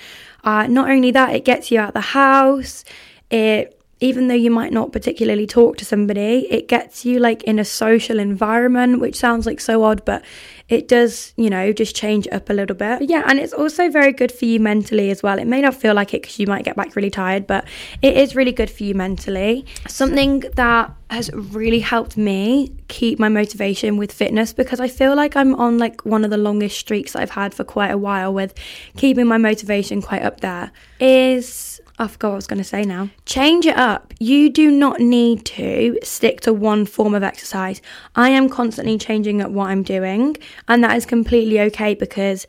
uh, 0.44 0.66
not 0.66 0.88
only 0.88 1.10
that, 1.10 1.34
it 1.34 1.44
gets 1.44 1.70
you 1.70 1.78
out 1.78 1.92
the 1.92 2.00
house, 2.00 2.84
it 3.30 3.74
even 4.00 4.28
though 4.28 4.34
you 4.34 4.50
might 4.50 4.72
not 4.72 4.92
particularly 4.92 5.46
talk 5.46 5.76
to 5.76 5.84
somebody, 5.84 6.46
it 6.50 6.68
gets 6.68 7.04
you 7.04 7.18
like 7.18 7.42
in 7.42 7.58
a 7.58 7.64
social 7.64 8.18
environment, 8.18 9.00
which 9.00 9.16
sounds 9.16 9.44
like 9.44 9.60
so 9.60 9.82
odd, 9.82 10.04
but 10.06 10.24
it 10.68 10.86
does, 10.86 11.32
you 11.36 11.48
know, 11.48 11.72
just 11.72 11.96
change 11.96 12.28
up 12.30 12.50
a 12.50 12.52
little 12.52 12.76
bit. 12.76 13.00
But 13.00 13.08
yeah, 13.08 13.24
and 13.26 13.38
it's 13.38 13.52
also 13.52 13.90
very 13.90 14.12
good 14.12 14.30
for 14.30 14.44
you 14.44 14.60
mentally 14.60 15.10
as 15.10 15.22
well. 15.22 15.38
It 15.38 15.46
may 15.46 15.60
not 15.60 15.74
feel 15.74 15.94
like 15.94 16.12
it 16.12 16.22
because 16.22 16.38
you 16.38 16.46
might 16.46 16.64
get 16.64 16.76
back 16.76 16.94
really 16.94 17.10
tired, 17.10 17.46
but 17.46 17.66
it 18.02 18.16
is 18.16 18.36
really 18.36 18.52
good 18.52 18.70
for 18.70 18.84
you 18.84 18.94
mentally. 18.94 19.64
Something 19.88 20.40
that 20.56 20.94
has 21.10 21.30
really 21.32 21.80
helped 21.80 22.18
me 22.18 22.70
keep 22.88 23.18
my 23.18 23.30
motivation 23.30 23.96
with 23.96 24.12
fitness 24.12 24.52
because 24.52 24.78
I 24.78 24.88
feel 24.88 25.16
like 25.16 25.36
I'm 25.36 25.54
on 25.54 25.78
like 25.78 26.04
one 26.04 26.22
of 26.22 26.30
the 26.30 26.36
longest 26.36 26.78
streaks 26.78 27.16
I've 27.16 27.30
had 27.30 27.54
for 27.54 27.64
quite 27.64 27.90
a 27.90 27.98
while 27.98 28.34
with 28.34 28.54
keeping 28.96 29.26
my 29.26 29.38
motivation 29.38 30.02
quite 30.02 30.22
up 30.22 30.40
there 30.40 30.70
is 31.00 31.80
I 32.00 32.06
forgot 32.06 32.28
what 32.28 32.34
I 32.34 32.36
was 32.36 32.46
going 32.46 32.58
to 32.58 32.64
say 32.64 32.82
now. 32.84 33.10
Change 33.26 33.66
it 33.66 33.76
up. 33.76 34.14
You 34.20 34.50
do 34.50 34.70
not 34.70 35.00
need 35.00 35.44
to 35.46 35.98
stick 36.04 36.40
to 36.42 36.52
one 36.52 36.86
form 36.86 37.12
of 37.12 37.24
exercise. 37.24 37.82
I 38.14 38.28
am 38.30 38.48
constantly 38.48 38.98
changing 38.98 39.42
up 39.42 39.50
what 39.50 39.70
I'm 39.70 39.82
doing, 39.82 40.36
and 40.66 40.82
that 40.82 40.96
is 40.96 41.06
completely 41.06 41.60
okay 41.60 41.94
because 41.94 42.46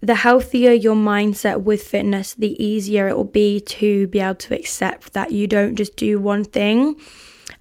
the 0.00 0.14
healthier 0.14 0.72
your 0.72 0.94
mindset 0.94 1.62
with 1.62 1.82
fitness, 1.82 2.34
the 2.34 2.62
easier 2.62 3.08
it 3.08 3.16
will 3.16 3.24
be 3.24 3.60
to 3.60 4.06
be 4.08 4.20
able 4.20 4.34
to 4.34 4.54
accept 4.54 5.14
that 5.14 5.32
you 5.32 5.46
don't 5.46 5.76
just 5.76 5.96
do 5.96 6.20
one 6.20 6.44
thing 6.44 7.00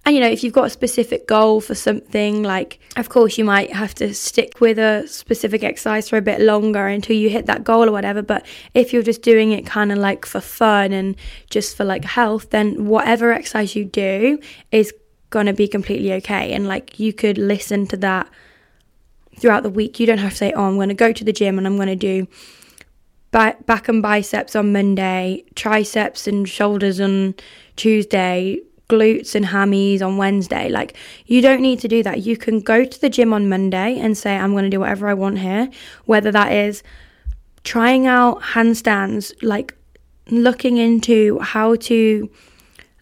and 0.05 0.15
you 0.15 0.21
know, 0.21 0.27
if 0.27 0.43
you've 0.43 0.53
got 0.53 0.65
a 0.65 0.69
specific 0.69 1.27
goal 1.27 1.61
for 1.61 1.75
something, 1.75 2.43
like 2.43 2.79
of 2.97 3.07
course 3.07 3.37
you 3.37 3.45
might 3.45 3.71
have 3.71 3.95
to 3.95 4.13
stick 4.13 4.59
with 4.59 4.77
a 4.77 5.07
specific 5.07 5.63
exercise 5.63 6.09
for 6.09 6.17
a 6.17 6.21
bit 6.21 6.41
longer 6.41 6.87
until 6.87 7.15
you 7.15 7.29
hit 7.29 7.45
that 7.45 7.63
goal 7.63 7.87
or 7.87 7.91
whatever. 7.91 8.21
But 8.21 8.45
if 8.73 8.91
you're 8.91 9.03
just 9.03 9.21
doing 9.21 9.53
it 9.53 9.65
kind 9.65 9.91
of 9.91 9.97
like 9.97 10.25
for 10.25 10.41
fun 10.41 10.91
and 10.91 11.15
just 11.49 11.77
for 11.77 11.85
like 11.85 12.03
health, 12.03 12.49
then 12.49 12.85
whatever 12.85 13.31
exercise 13.31 13.75
you 13.75 13.85
do 13.85 14.39
is 14.71 14.93
going 15.29 15.45
to 15.45 15.53
be 15.53 15.69
completely 15.69 16.11
okay. 16.13 16.51
And 16.51 16.67
like 16.67 16.99
you 16.99 17.13
could 17.13 17.37
listen 17.37 17.87
to 17.87 17.97
that 17.97 18.29
throughout 19.37 19.63
the 19.63 19.69
week. 19.69 19.99
You 19.99 20.05
don't 20.05 20.17
have 20.17 20.31
to 20.31 20.37
say, 20.37 20.53
oh, 20.53 20.65
I'm 20.65 20.75
going 20.75 20.89
to 20.89 20.95
go 20.95 21.11
to 21.11 21.23
the 21.23 21.33
gym 21.33 21.57
and 21.57 21.67
I'm 21.67 21.75
going 21.75 21.87
to 21.87 21.95
do 21.95 22.27
back 23.31 23.89
and 23.89 24.01
biceps 24.01 24.55
on 24.55 24.71
Monday, 24.71 25.43
triceps 25.55 26.27
and 26.27 26.47
shoulders 26.47 27.01
on 27.01 27.33
Tuesday, 27.75 28.59
glutes 28.89 29.33
and 29.33 29.45
hammies 29.45 30.01
on 30.01 30.17
Wednesday. 30.17 30.69
Like, 30.69 30.95
you 31.25 31.41
don't 31.41 31.61
need 31.61 31.79
to 31.79 31.87
do 31.87 32.03
that. 32.03 32.21
You 32.21 32.37
can 32.37 32.59
go 32.59 32.85
to 32.85 33.01
the 33.01 33.09
gym 33.09 33.33
on 33.33 33.49
Monday 33.49 33.97
and 33.99 34.15
say, 34.15 34.35
I'm 34.37 34.51
going 34.51 34.65
to 34.65 34.69
do 34.69 34.81
whatever 34.81 35.07
I 35.07 35.15
want 35.15 35.39
here, 35.39 35.69
whether 36.05 36.31
that 36.31 36.51
is 36.51 36.83
trying 37.63 38.05
out 38.05 38.41
handstands, 38.41 39.33
like 39.41 39.75
looking 40.29 40.77
into 40.77 41.39
how 41.39 41.75
to 41.75 42.29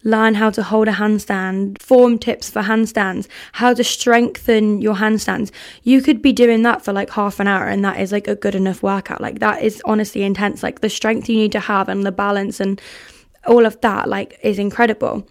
learn 0.04 0.34
how 0.34 0.50
to 0.50 0.62
hold 0.62 0.88
a 0.88 0.92
handstand, 0.92 1.80
form 1.80 2.18
tips 2.18 2.50
for 2.50 2.62
handstands, 2.62 3.28
how 3.52 3.74
to 3.74 3.84
strengthen 3.84 4.80
your 4.80 4.94
handstands. 4.94 5.50
You 5.82 6.02
could 6.02 6.22
be 6.22 6.32
doing 6.32 6.62
that 6.62 6.84
for 6.84 6.92
like 6.92 7.10
half 7.10 7.40
an 7.40 7.48
hour 7.48 7.66
and 7.66 7.84
that 7.84 8.00
is 8.00 8.12
like 8.12 8.28
a 8.28 8.34
good 8.34 8.54
enough 8.54 8.82
workout. 8.82 9.20
Like 9.20 9.38
that 9.40 9.62
is 9.62 9.82
honestly 9.84 10.22
intense. 10.22 10.62
Like 10.62 10.80
the 10.80 10.90
strength 10.90 11.28
you 11.28 11.36
need 11.36 11.52
to 11.52 11.60
have 11.60 11.88
and 11.88 12.04
the 12.04 12.12
balance 12.12 12.60
and 12.60 12.80
all 13.46 13.66
of 13.66 13.80
that 13.80 14.08
like 14.08 14.38
is 14.42 14.58
incredible. 14.58 15.26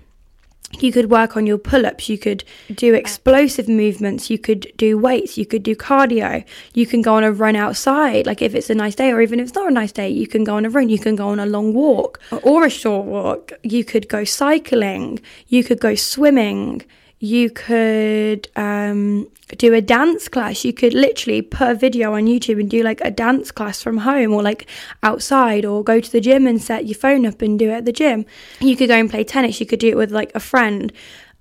You 0.80 0.92
could 0.92 1.10
work 1.10 1.36
on 1.36 1.46
your 1.46 1.58
pull 1.58 1.86
ups, 1.86 2.10
you 2.10 2.18
could 2.18 2.44
do 2.74 2.94
explosive 2.94 3.68
movements, 3.68 4.30
you 4.30 4.38
could 4.38 4.72
do 4.78 4.98
weights, 4.98 5.38
you 5.38 5.46
could 5.46 5.64
do 5.64 5.76
cardio, 5.76 6.44
you 6.74 6.86
can 6.86 7.02
go 7.02 7.16
on 7.16 7.24
a 7.24 7.32
run 7.32 7.56
outside. 7.56 8.26
Like 8.26 8.42
if 8.42 8.56
it's 8.56 8.70
a 8.70 8.76
nice 8.76 8.96
day, 8.96 9.12
or 9.12 9.22
even 9.22 9.40
if 9.40 9.48
it's 9.48 9.56
not 9.56 9.70
a 9.70 9.74
nice 9.74 9.92
day, 9.92 10.10
you 10.10 10.28
can 10.28 10.44
go 10.44 10.56
on 10.56 10.66
a 10.66 10.70
run, 10.70 10.90
you 10.90 11.00
can 11.00 11.16
go 11.16 11.30
on 11.30 11.40
a 11.40 11.46
long 11.46 11.74
walk 11.74 12.20
or 12.44 12.66
a 12.66 12.70
short 12.70 13.06
walk, 13.06 13.52
you 13.64 13.84
could 13.84 14.08
go 14.08 14.24
cycling, 14.24 15.20
you 15.48 15.64
could 15.64 15.80
go 15.80 15.96
swimming, 15.96 16.84
you 17.22 17.52
could 17.52 18.48
um, 18.56 19.30
do 19.58 19.76
a 19.76 19.80
dance 19.80 20.28
class. 20.28 20.66
You 20.66 20.74
could 20.74 20.96
literally 20.96 21.44
put 21.44 21.70
a 21.70 21.76
video 21.76 22.16
on 22.16 22.26
YouTube 22.26 22.60
and 22.60 22.68
do 22.68 22.82
like 22.82 23.00
a 23.02 23.12
dance 23.12 23.52
class 23.52 23.82
from 23.82 23.98
home 23.98 24.34
or 24.34 24.42
like 24.42 24.68
outside, 25.04 25.64
or 25.64 25.84
go 25.84 26.00
to 26.00 26.12
the 26.12 26.20
gym 26.20 26.48
and 26.48 26.60
set 26.60 26.88
your 26.88 26.98
phone 26.98 27.28
up 27.28 27.44
and 27.44 27.60
do 27.60 27.70
it 27.70 27.74
at 27.74 27.86
the 27.86 27.92
gym. 27.92 28.26
You 28.60 28.76
could 28.76 28.88
go 28.88 28.96
and 28.96 29.08
play 29.08 29.24
tennis. 29.24 29.60
You 29.60 29.68
could 29.68 29.80
do 29.80 29.90
it 29.90 29.98
with 29.98 30.12
like 30.12 30.32
a 30.34 30.40
friend. 30.40 30.92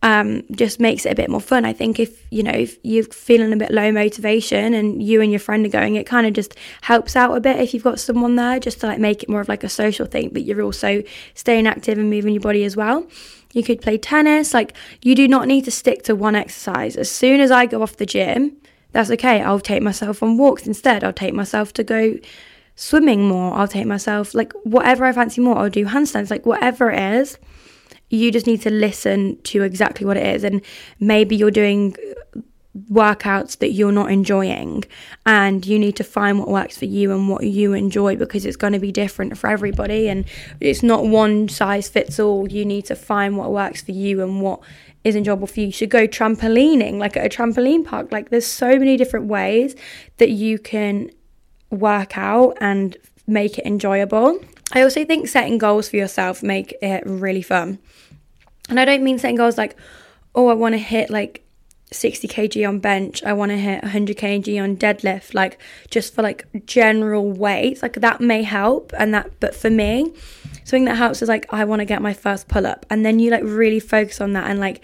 Um, 0.02 0.44
just 0.50 0.80
makes 0.80 1.04
it 1.04 1.12
a 1.12 1.14
bit 1.14 1.28
more 1.28 1.42
fun. 1.42 1.66
I 1.66 1.75
think 1.75 1.99
if 1.99 2.26
you 2.30 2.42
know 2.42 2.52
if 2.52 2.78
you're 2.82 3.04
feeling 3.04 3.52
a 3.52 3.56
bit 3.56 3.70
low 3.70 3.92
motivation 3.92 4.72
and 4.72 5.02
you 5.02 5.20
and 5.20 5.30
your 5.30 5.40
friend 5.40 5.64
are 5.64 5.70
going, 5.70 5.96
it 5.96 6.06
kind 6.06 6.26
of 6.26 6.34
just 6.34 6.56
helps 6.82 7.16
out 7.16 7.37
a 7.37 7.40
bit 7.40 7.58
if 7.58 7.72
you've 7.72 7.84
got 7.84 8.00
someone 8.00 8.37
there, 8.37 8.60
just 8.60 8.80
to 8.80 8.87
like 8.87 8.99
make 8.99 9.22
it 9.22 9.30
more 9.30 9.40
of 9.40 9.49
like 9.49 9.64
a 9.64 9.68
social 9.68 10.06
thing. 10.06 10.28
But 10.30 10.44
you're 10.44 10.62
also 10.62 11.02
staying 11.34 11.66
active 11.66 11.99
and 11.99 12.10
moving 12.10 12.34
your 12.34 12.42
body 12.42 12.64
as 12.64 12.76
well. 12.76 13.06
You 13.52 13.62
could 13.62 13.80
play 13.80 13.99
tennis. 13.99 14.54
Like, 14.54 14.75
you 15.02 15.14
do 15.14 15.26
not 15.26 15.49
need 15.49 15.64
to 15.64 15.71
stick 15.71 16.02
to 16.04 16.14
one 16.14 16.37
exercise. 16.37 16.97
As 16.97 17.11
soon 17.11 17.40
as 17.40 17.50
I 17.50 17.66
go 17.66 17.83
off 17.83 17.97
the 17.97 18.07
gym, 18.07 18.57
that's 18.92 19.11
okay. 19.11 19.42
I'll 19.42 19.61
take 19.61 19.83
myself 19.83 20.23
on 20.23 20.37
walks 20.37 20.66
instead. 20.66 21.02
I'll 21.02 21.12
take 21.12 21.35
myself 21.35 21.73
to 21.75 21.85
go 21.85 22.19
swimming 22.76 23.28
more. 23.28 23.54
I'll 23.54 23.69
take 23.69 23.87
myself, 23.87 24.35
like, 24.35 24.52
whatever 24.64 25.04
I 25.04 25.12
fancy 25.12 25.40
more. 25.40 25.59
I'll 25.59 25.71
do 25.71 25.85
handstands, 25.85 26.30
like, 26.30 26.47
whatever 26.47 26.90
it 26.90 27.00
is. 27.14 27.38
You 28.09 28.33
just 28.33 28.47
need 28.47 28.62
to 28.62 28.71
listen 28.71 29.40
to 29.42 29.62
exactly 29.62 30.07
what 30.07 30.16
it 30.16 30.26
is. 30.26 30.45
And 30.45 30.62
maybe 30.99 31.37
you're 31.37 31.50
doing 31.50 31.95
workouts 32.90 33.58
that 33.58 33.72
you're 33.72 33.92
not 33.92 34.10
enjoying 34.10 34.84
and 35.26 35.66
you 35.66 35.78
need 35.78 35.96
to 35.96 36.04
find 36.04 36.38
what 36.38 36.49
works 36.49 36.78
for 36.78 36.84
you 36.84 37.12
and 37.12 37.28
what 37.28 37.44
you 37.44 37.72
enjoy 37.72 38.16
because 38.16 38.46
it's 38.46 38.56
going 38.56 38.72
to 38.72 38.78
be 38.78 38.92
different 38.92 39.37
for 39.37 39.49
everybody 39.49 40.08
and 40.08 40.25
it's 40.60 40.82
not 40.82 41.06
one 41.06 41.49
size 41.49 41.88
fits 41.88 42.18
all. 42.18 42.49
You 42.49 42.64
need 42.64 42.84
to 42.87 42.96
find 42.96 43.37
what 43.37 43.50
works 43.50 43.82
for 43.82 43.92
you 43.92 44.22
and 44.22 44.40
what 44.40 44.60
is 45.04 45.16
enjoyable 45.16 45.46
for 45.46 45.60
you. 45.60 45.66
You 45.66 45.72
should 45.72 45.90
go 45.90 46.06
trampolining 46.06 46.99
like 46.99 47.16
at 47.16 47.26
a 47.26 47.28
trampoline 47.28 47.84
park. 47.84 48.12
Like 48.12 48.30
there's 48.30 48.46
so 48.46 48.78
many 48.78 48.96
different 48.96 49.26
ways 49.26 49.76
that 50.18 50.30
you 50.30 50.58
can 50.58 51.10
work 51.70 52.16
out 52.16 52.56
and 52.60 52.96
make 53.26 53.58
it 53.58 53.66
enjoyable. 53.66 54.38
I 54.72 54.82
also 54.82 55.04
think 55.04 55.28
setting 55.28 55.58
goals 55.58 55.88
for 55.88 55.96
yourself 55.96 56.42
make 56.42 56.75
it 56.82 57.02
really 57.06 57.42
fun. 57.42 57.78
And 58.68 58.78
I 58.78 58.84
don't 58.84 59.02
mean 59.02 59.18
setting 59.18 59.37
goals 59.37 59.58
like 59.58 59.76
oh 60.34 60.49
I 60.49 60.54
want 60.54 60.75
to 60.75 60.78
hit 60.78 61.10
like 61.10 61.44
60 61.92 62.28
kg 62.28 62.68
on 62.68 62.78
bench 62.78 63.23
i 63.25 63.32
want 63.32 63.50
to 63.50 63.56
hit 63.56 63.82
100 63.82 64.16
kg 64.16 64.62
on 64.62 64.76
deadlift 64.76 65.35
like 65.35 65.59
just 65.90 66.14
for 66.14 66.23
like 66.23 66.47
general 66.66 67.30
weights 67.32 67.82
like 67.82 67.94
that 67.94 68.20
may 68.20 68.42
help 68.42 68.92
and 68.99 69.12
that 69.12 69.30
but 69.40 69.54
for 69.54 69.70
me 69.70 70.12
something 70.64 70.85
that 70.85 70.97
helps 70.97 71.20
is 71.20 71.28
like 71.28 71.47
i 71.52 71.64
want 71.64 71.80
to 71.80 71.85
get 71.85 72.00
my 72.00 72.12
first 72.12 72.49
pull 72.49 72.66
up 72.66 72.87
and 72.90 73.04
then 73.04 73.18
you 73.18 73.30
like 73.30 73.42
really 73.42 73.80
focus 73.80 74.20
on 74.20 74.32
that 74.35 74.49
and 74.49 74.61
like 74.61 74.82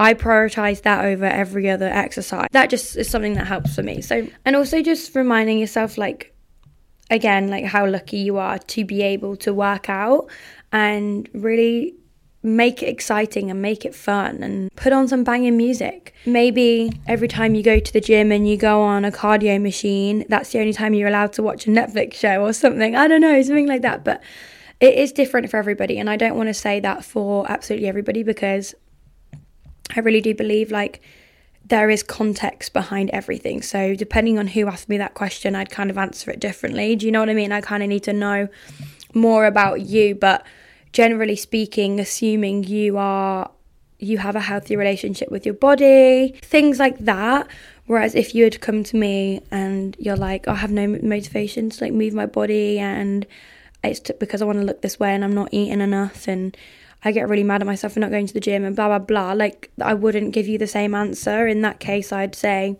I 0.00 0.14
prioritize 0.14 0.82
that 0.82 1.04
over 1.04 1.24
every 1.24 1.68
other 1.68 1.88
exercise. 1.88 2.46
That 2.52 2.70
just 2.70 2.96
is 2.96 3.10
something 3.10 3.34
that 3.34 3.48
helps 3.48 3.74
for 3.74 3.82
me. 3.82 4.00
So, 4.00 4.28
and 4.44 4.54
also 4.54 4.80
just 4.80 5.14
reminding 5.16 5.58
yourself, 5.58 5.98
like, 5.98 6.32
again, 7.10 7.48
like 7.48 7.64
how 7.64 7.86
lucky 7.86 8.18
you 8.18 8.38
are 8.38 8.58
to 8.58 8.84
be 8.84 9.02
able 9.02 9.36
to 9.38 9.52
work 9.52 9.88
out 9.88 10.28
and 10.70 11.28
really 11.32 11.94
make 12.56 12.82
it 12.82 12.86
exciting 12.86 13.50
and 13.50 13.60
make 13.60 13.84
it 13.84 13.94
fun 13.94 14.42
and 14.42 14.74
put 14.76 14.92
on 14.92 15.08
some 15.08 15.24
banging 15.24 15.56
music. 15.56 16.14
Maybe 16.26 16.92
every 17.06 17.28
time 17.28 17.54
you 17.54 17.62
go 17.62 17.78
to 17.78 17.92
the 17.92 18.00
gym 18.00 18.32
and 18.32 18.48
you 18.48 18.56
go 18.56 18.82
on 18.82 19.04
a 19.04 19.12
cardio 19.12 19.60
machine, 19.60 20.24
that's 20.28 20.52
the 20.52 20.60
only 20.60 20.72
time 20.72 20.94
you're 20.94 21.08
allowed 21.08 21.32
to 21.34 21.42
watch 21.42 21.66
a 21.66 21.70
Netflix 21.70 22.14
show 22.14 22.42
or 22.42 22.52
something. 22.52 22.96
I 22.96 23.08
don't 23.08 23.20
know, 23.20 23.40
something 23.42 23.66
like 23.66 23.82
that. 23.82 24.04
But 24.04 24.22
it 24.80 24.94
is 24.94 25.12
different 25.12 25.50
for 25.50 25.56
everybody. 25.56 25.98
And 25.98 26.08
I 26.08 26.16
don't 26.16 26.36
want 26.36 26.48
to 26.48 26.54
say 26.54 26.80
that 26.80 27.04
for 27.04 27.50
absolutely 27.50 27.88
everybody 27.88 28.22
because 28.22 28.74
I 29.94 30.00
really 30.00 30.20
do 30.20 30.34
believe 30.34 30.70
like 30.70 31.00
there 31.64 31.90
is 31.90 32.02
context 32.02 32.72
behind 32.72 33.10
everything. 33.10 33.62
So 33.62 33.94
depending 33.94 34.38
on 34.38 34.46
who 34.46 34.68
asked 34.68 34.88
me 34.88 34.96
that 34.98 35.14
question, 35.14 35.54
I'd 35.54 35.70
kind 35.70 35.90
of 35.90 35.98
answer 35.98 36.30
it 36.30 36.40
differently. 36.40 36.96
Do 36.96 37.06
you 37.06 37.12
know 37.12 37.20
what 37.20 37.28
I 37.28 37.34
mean? 37.34 37.52
I 37.52 37.60
kind 37.60 37.82
of 37.82 37.88
need 37.88 38.04
to 38.04 38.12
know 38.12 38.48
more 39.14 39.44
about 39.46 39.82
you, 39.82 40.14
but 40.14 40.46
generally 40.92 41.36
speaking, 41.36 42.00
assuming 42.00 42.64
you 42.64 42.98
are 42.98 43.50
you 44.00 44.18
have 44.18 44.36
a 44.36 44.40
healthy 44.40 44.76
relationship 44.76 45.30
with 45.30 45.44
your 45.44 45.54
body, 45.54 46.34
things 46.42 46.78
like 46.78 46.98
that. 46.98 47.48
Whereas 47.86 48.14
if 48.14 48.34
you 48.34 48.44
had 48.44 48.60
come 48.60 48.84
to 48.84 48.96
me 48.96 49.42
and 49.50 49.96
you're 49.98 50.16
like, 50.16 50.46
oh, 50.46 50.52
I 50.52 50.56
have 50.56 50.70
no 50.70 50.86
motivation 50.86 51.70
to 51.70 51.84
like 51.84 51.92
move 51.92 52.14
my 52.14 52.26
body 52.26 52.78
and 52.78 53.26
it's 53.82 54.00
t- 54.00 54.14
because 54.20 54.42
I 54.42 54.44
want 54.44 54.58
to 54.58 54.64
look 54.64 54.82
this 54.82 55.00
way 55.00 55.14
and 55.14 55.24
I'm 55.24 55.34
not 55.34 55.48
eating 55.52 55.80
enough 55.80 56.28
and 56.28 56.56
I 57.04 57.12
get 57.12 57.28
really 57.28 57.44
mad 57.44 57.60
at 57.60 57.66
myself 57.66 57.94
for 57.94 58.00
not 58.00 58.10
going 58.10 58.26
to 58.26 58.34
the 58.34 58.40
gym 58.40 58.64
and 58.64 58.76
blah 58.76 58.88
blah 58.88 58.98
blah. 58.98 59.32
Like 59.32 59.70
I 59.80 59.94
wouldn't 59.94 60.32
give 60.32 60.46
you 60.46 60.58
the 60.58 60.66
same 60.66 60.94
answer. 60.94 61.46
In 61.46 61.62
that 61.62 61.80
case, 61.80 62.12
I'd 62.12 62.34
say 62.34 62.76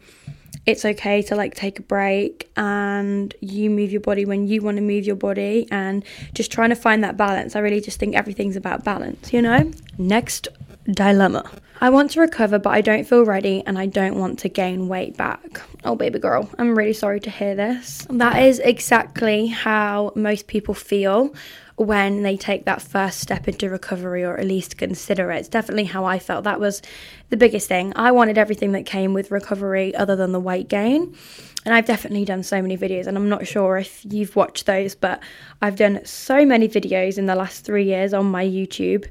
it's 0.69 0.85
okay 0.85 1.23
to 1.23 1.35
like 1.35 1.55
take 1.55 1.79
a 1.79 1.83
break 1.83 2.51
and 2.55 3.35
you 3.41 3.71
move 3.71 3.91
your 3.91 4.03
body 4.03 4.27
when 4.27 4.47
you 4.47 4.61
want 4.61 4.77
to 4.77 4.83
move 4.83 5.07
your 5.07 5.17
body 5.17 5.67
and 5.71 6.05
just 6.35 6.53
trying 6.53 6.69
to 6.69 6.77
find 6.77 7.03
that 7.03 7.17
balance. 7.17 7.57
I 7.57 7.61
really 7.61 7.81
just 7.81 7.99
think 7.99 8.15
everything's 8.15 8.55
about 8.55 8.85
balance, 8.85 9.33
you 9.33 9.41
know? 9.41 9.73
Next 9.97 10.47
dilemma. 10.91 11.51
I 11.81 11.89
want 11.89 12.11
to 12.11 12.21
recover, 12.21 12.59
but 12.59 12.69
I 12.69 12.83
don't 12.83 13.05
feel 13.05 13.25
ready 13.25 13.63
and 13.65 13.79
I 13.79 13.87
don't 13.87 14.17
want 14.17 14.41
to 14.41 14.51
gain 14.51 14.89
weight 14.89 15.17
back. 15.17 15.63
Oh, 15.85 15.97
baby 15.97 16.19
girl, 16.19 16.51
I'm 16.59 16.77
really 16.77 16.93
sorry 16.93 17.21
to 17.21 17.31
hear 17.31 17.55
this. 17.55 18.07
That 18.11 18.43
is 18.43 18.59
exactly 18.59 19.47
how 19.47 20.13
most 20.15 20.49
people 20.49 20.75
feel 20.75 21.35
when 21.79 22.23
they 22.25 22.37
take 22.37 22.65
that 22.65 22.83
first 22.83 23.21
step 23.21 23.47
into 23.47 23.71
recovery 23.71 24.25
or 24.25 24.37
at 24.37 24.47
least 24.47 24.77
consider 24.77 25.31
it. 25.31 25.39
It's 25.39 25.49
definitely 25.49 25.85
how 25.85 26.05
I 26.05 26.19
felt. 26.19 26.45
That 26.45 26.59
was 26.59 26.83
the 27.31 27.37
biggest 27.37 27.69
thing. 27.69 27.93
I 27.95 28.11
wanted 28.11 28.37
everything 28.37 28.73
that 28.73 28.85
came 28.85 29.15
with 29.15 29.31
recovery 29.31 29.95
other 29.95 30.17
than 30.17 30.33
the 30.33 30.41
weight 30.41 30.69
gain. 30.69 31.15
And 31.65 31.75
I've 31.75 31.85
definitely 31.85 32.25
done 32.25 32.43
so 32.43 32.63
many 32.63 32.79
videos, 32.79 33.07
and 33.07 33.17
I'm 33.17 33.29
not 33.29 33.47
sure 33.47 33.77
if 33.77 34.03
you've 34.05 34.35
watched 34.37 34.67
those, 34.67 34.95
but 34.95 35.21
I've 35.61 35.77
done 35.77 36.01
so 36.05 36.47
many 36.47 36.69
videos 36.69 37.19
in 37.19 37.27
the 37.27 37.35
last 37.35 37.65
three 37.65 37.85
years 37.85 38.15
on 38.15 38.27
my 38.27 38.45
YouTube 38.45 39.07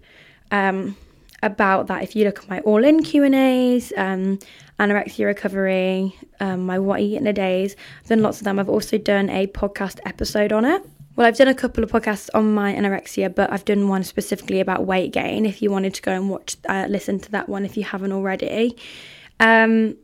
um, 0.49 0.95
about 1.43 1.87
that. 1.87 2.03
If 2.03 2.15
you 2.15 2.25
look 2.25 2.39
at 2.39 2.49
my 2.49 2.59
all-in 2.61 3.03
Q 3.03 3.23
and 3.23 3.35
A's, 3.35 3.93
um, 3.95 4.39
anorexia 4.79 5.25
recovery, 5.25 6.15
um, 6.39 6.65
my 6.65 6.79
what 6.79 6.99
eat 6.99 7.17
in 7.17 7.27
a 7.27 7.33
days, 7.33 7.75
I've 8.01 8.09
done 8.09 8.23
lots 8.23 8.39
of 8.39 8.45
them. 8.45 8.59
I've 8.59 8.69
also 8.69 8.97
done 8.97 9.29
a 9.29 9.47
podcast 9.47 9.99
episode 10.05 10.51
on 10.51 10.65
it. 10.65 10.83
Well, 11.17 11.25
I've 11.25 11.35
done 11.35 11.47
a 11.47 11.55
couple 11.55 11.83
of 11.83 11.91
podcasts 11.91 12.29
on 12.35 12.53
my 12.53 12.75
anorexia, 12.75 13.33
but 13.33 13.51
I've 13.51 13.65
done 13.65 13.87
one 13.87 14.03
specifically 14.03 14.59
about 14.59 14.85
weight 14.85 15.11
gain. 15.11 15.47
If 15.47 15.63
you 15.63 15.71
wanted 15.71 15.95
to 15.95 16.03
go 16.03 16.11
and 16.11 16.29
watch, 16.29 16.57
uh, 16.69 16.85
listen 16.87 17.19
to 17.21 17.31
that 17.31 17.49
one 17.49 17.65
if 17.65 17.75
you 17.75 17.83
haven't 17.83 18.11
already. 18.11 18.77
Um, 19.39 19.97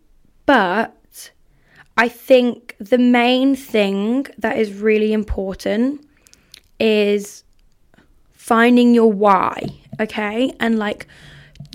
but 0.47 1.31
I 1.97 2.07
think 2.09 2.75
the 2.79 2.97
main 2.97 3.55
thing 3.55 4.25
that 4.39 4.57
is 4.57 4.73
really 4.73 5.13
important 5.13 6.03
is 6.79 7.43
finding 8.31 8.95
your 8.95 9.11
why, 9.11 9.67
okay? 9.99 10.51
And 10.59 10.79
like 10.79 11.05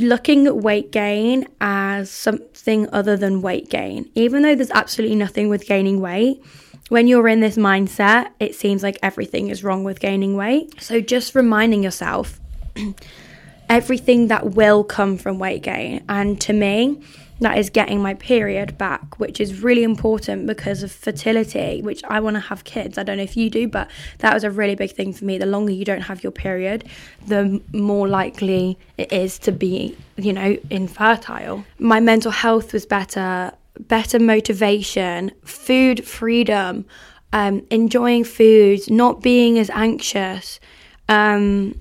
looking 0.01 0.49
at 0.49 0.57
weight 0.57 0.91
gain 0.91 1.47
as 1.61 2.11
something 2.11 2.89
other 2.93 3.17
than 3.17 3.41
weight 3.41 3.71
gain, 3.71 4.11
even 4.17 4.43
though 4.43 4.57
there's 4.57 4.73
absolutely 4.73 5.15
nothing 5.15 5.49
with 5.49 5.65
gaining 5.65 6.01
weight 6.01 6.43
when 6.89 7.07
you're 7.07 7.29
in 7.29 7.41
this 7.41 7.57
mindset, 7.57 8.31
it 8.41 8.55
seems 8.55 8.83
like 8.83 8.99
everything 9.03 9.49
is 9.49 9.63
wrong 9.63 9.85
with 9.85 10.01
gaining 10.01 10.37
weight. 10.37 10.81
So 10.81 11.01
just 11.01 11.35
reminding 11.35 11.83
yourself 11.83 12.41
everything 13.69 14.29
that 14.29 14.53
will 14.53 14.85
come 14.85 15.19
from 15.19 15.39
weight 15.39 15.63
gain. 15.63 16.05
And 16.09 16.41
to 16.43 16.53
me, 16.53 17.03
that 17.41 17.57
is 17.57 17.71
getting 17.71 18.03
my 18.03 18.15
period 18.15 18.77
back, 18.79 19.19
which 19.21 19.41
is 19.41 19.63
really 19.63 19.85
important 19.85 20.47
because 20.47 20.83
of 20.83 20.91
fertility, 20.91 21.83
which 21.83 22.03
I 22.05 22.21
want 22.21 22.35
to 22.35 22.41
have 22.41 22.65
kids. 22.65 22.99
I 22.99 23.05
don't 23.05 23.19
know 23.19 23.23
if 23.23 23.37
you 23.37 23.49
do, 23.49 23.69
but 23.69 23.89
that 24.19 24.35
was 24.35 24.43
a 24.43 24.51
really 24.51 24.75
big 24.75 24.93
thing 24.93 25.13
for 25.13 25.25
me. 25.25 25.39
The 25.39 25.47
longer 25.47 25.73
you 25.73 25.85
don't 25.85 26.01
have 26.01 26.23
your 26.23 26.33
period, 26.33 26.85
the 27.27 27.63
more 27.73 28.09
likely 28.09 28.79
it 28.97 29.13
is 29.13 29.39
to 29.41 29.53
be, 29.53 29.97
you 30.17 30.33
know, 30.33 30.57
infertile. 30.71 31.65
My 31.79 32.01
mental 32.01 32.33
health 32.33 32.73
was 32.73 32.87
better 32.87 33.53
better 33.79 34.19
motivation, 34.19 35.33
food 35.45 36.05
freedom, 36.07 36.85
um, 37.33 37.67
enjoying 37.71 38.25
food, 38.25 38.91
not 38.91 39.23
being 39.23 39.59
as 39.59 39.71
anxious, 39.71 40.61
um, 41.09 41.79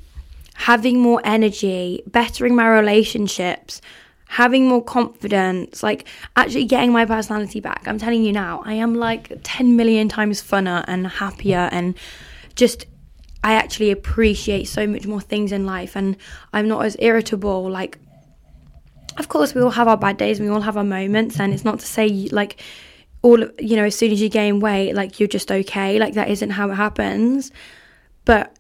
having 0.56 1.00
more 1.00 1.22
energy, 1.24 2.04
bettering 2.08 2.56
my 2.56 2.68
relationships, 2.68 3.82
having 4.28 4.68
more 4.68 4.84
confidence, 4.84 5.84
like 5.84 6.08
actually 6.36 6.66
getting 6.66 6.92
my 6.92 7.06
personality 7.06 7.60
back. 7.60 7.84
I'm 7.88 7.98
telling 7.98 8.24
you 8.24 8.34
now, 8.34 8.62
I 8.66 8.74
am 8.74 8.96
like 8.96 9.32
10 9.44 9.76
million 9.76 10.10
times 10.10 10.42
funner 10.42 10.84
and 10.88 11.08
happier 11.08 11.70
and 11.72 11.96
just. 12.56 12.86
I 13.44 13.54
actually 13.54 13.92
appreciate 13.92 14.66
so 14.66 14.88
much 14.88 15.06
more 15.06 15.22
things 15.22 15.52
in 15.54 15.66
life, 15.66 15.96
and 15.96 16.18
I'm 16.52 16.68
not 16.68 16.84
as 16.84 16.98
irritable. 17.00 17.70
Like, 17.70 18.00
of 19.18 19.28
course, 19.30 19.54
we 19.54 19.62
all 19.62 19.72
have 19.72 19.88
our 19.88 19.98
bad 19.98 20.18
days 20.18 20.40
and 20.40 20.48
we 20.48 20.54
all 20.54 20.62
have 20.62 20.78
our 20.78 20.84
moments. 20.84 21.40
And 21.40 21.54
it's 21.54 21.66
not 21.66 21.80
to 21.80 21.86
say, 21.86 22.30
like, 22.32 22.62
all, 23.22 23.40
you 23.60 23.76
know, 23.76 23.86
as 23.86 23.96
soon 23.96 24.12
as 24.12 24.22
you 24.22 24.30
gain 24.30 24.60
weight, 24.60 24.94
like, 24.94 25.20
you're 25.20 25.28
just 25.28 25.52
okay. 25.52 26.00
Like, 26.00 26.14
that 26.14 26.30
isn't 26.30 26.52
how 26.52 26.70
it 26.70 26.76
happens. 26.76 27.52
But 28.26 28.58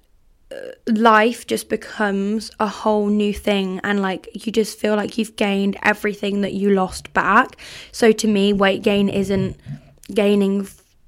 uh, 0.49 0.55
life 0.87 1.45
just 1.45 1.67
becomes 1.67 2.51
a 2.59 2.67
whole 2.67 3.07
new 3.07 3.33
thing 3.33 3.81
and 3.83 4.01
like 4.01 4.29
you 4.45 4.49
just 4.49 4.79
feel 4.79 4.95
like 4.95 5.17
you've 5.17 5.35
gained 5.35 5.77
everything 5.83 6.39
that 6.39 6.53
you 6.53 6.69
lost 6.69 7.11
back 7.11 7.57
so 7.91 8.13
to 8.13 8.29
me 8.29 8.53
weight 8.53 8.81
gain 8.81 9.09
isn't 9.09 9.57
gaining 10.13 10.65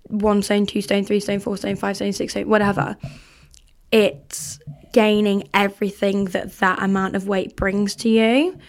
one 0.10 0.42
stone 0.42 0.66
two 0.66 0.82
stone 0.82 1.06
three 1.06 1.22
stone 1.22 1.40
four 1.40 1.56
stone 1.56 1.78
five 1.78 1.96
stone 1.96 2.12
six 2.12 2.34
stone 2.34 2.50
whatever 2.50 2.98
it's 3.94 4.60
gaining 4.92 5.48
everything 5.54 6.26
that 6.26 6.52
that 6.58 6.84
amount 6.84 7.16
of 7.16 7.26
weight 7.26 7.56
brings 7.56 7.96
to 7.96 8.10
you 8.10 8.60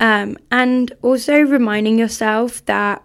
um, 0.00 0.36
and 0.50 0.92
also 1.02 1.40
reminding 1.40 1.98
yourself 1.98 2.64
that 2.66 3.02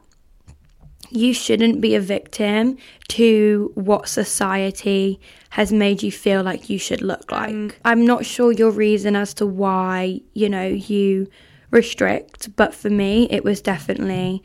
you 1.09 1.33
shouldn't 1.33 1.81
be 1.81 1.95
a 1.95 1.99
victim 1.99 2.77
to 3.09 3.71
what 3.75 4.07
society 4.07 5.19
has 5.51 5.71
made 5.71 6.01
you 6.01 6.11
feel 6.11 6.41
like 6.41 6.69
you 6.69 6.79
should 6.79 7.01
look 7.01 7.31
like. 7.31 7.49
Um, 7.51 7.71
I'm 7.83 8.05
not 8.05 8.25
sure 8.25 8.51
your 8.51 8.71
reason 8.71 9.15
as 9.15 9.33
to 9.35 9.45
why, 9.45 10.21
you 10.33 10.47
know, 10.47 10.65
you 10.65 11.27
restrict, 11.69 12.55
but 12.55 12.73
for 12.73 12.89
me, 12.89 13.27
it 13.29 13.43
was 13.43 13.61
definitely 13.61 14.41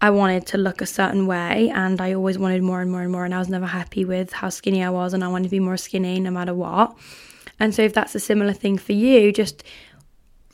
I 0.00 0.10
wanted 0.10 0.46
to 0.48 0.58
look 0.58 0.82
a 0.82 0.86
certain 0.86 1.26
way 1.26 1.70
and 1.74 1.98
I 2.00 2.12
always 2.12 2.38
wanted 2.38 2.62
more 2.62 2.82
and 2.82 2.90
more 2.90 3.00
and 3.00 3.10
more 3.10 3.24
and 3.24 3.34
I 3.34 3.38
was 3.38 3.48
never 3.48 3.66
happy 3.66 4.04
with 4.04 4.32
how 4.32 4.50
skinny 4.50 4.84
I 4.84 4.90
was 4.90 5.14
and 5.14 5.24
I 5.24 5.28
wanted 5.28 5.44
to 5.44 5.50
be 5.50 5.60
more 5.60 5.78
skinny 5.78 6.20
no 6.20 6.30
matter 6.30 6.52
what. 6.52 6.94
And 7.58 7.74
so 7.74 7.82
if 7.82 7.94
that's 7.94 8.14
a 8.14 8.20
similar 8.20 8.52
thing 8.52 8.76
for 8.76 8.92
you, 8.92 9.32
just 9.32 9.64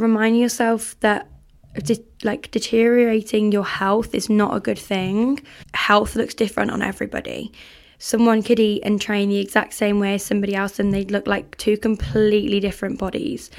remind 0.01 0.39
yourself 0.39 0.99
that 1.01 1.29
de- 1.75 2.05
like 2.23 2.51
deteriorating 2.51 3.53
your 3.53 3.65
health 3.65 4.15
is 4.15 4.29
not 4.29 4.57
a 4.57 4.61
good 4.61 4.79
thing. 4.79 5.41
Health 5.75 6.17
looks 6.17 6.35
different 6.35 6.71
on 6.71 6.83
everybody. 6.83 7.53
Someone 7.99 8.43
could 8.43 8.59
eat 8.59 8.83
and 8.83 9.01
train 9.01 9.29
the 9.29 9.39
exact 9.39 9.75
same 9.75 10.01
way 10.01 10.15
as 10.15 10.25
somebody 10.25 10.55
else, 10.55 10.79
and 10.79 10.93
they'd 10.93 11.11
look 11.11 11.27
like 11.27 11.57
two 11.59 11.77
completely 11.77 12.59
different 12.59 12.99
bodies. 12.99 13.51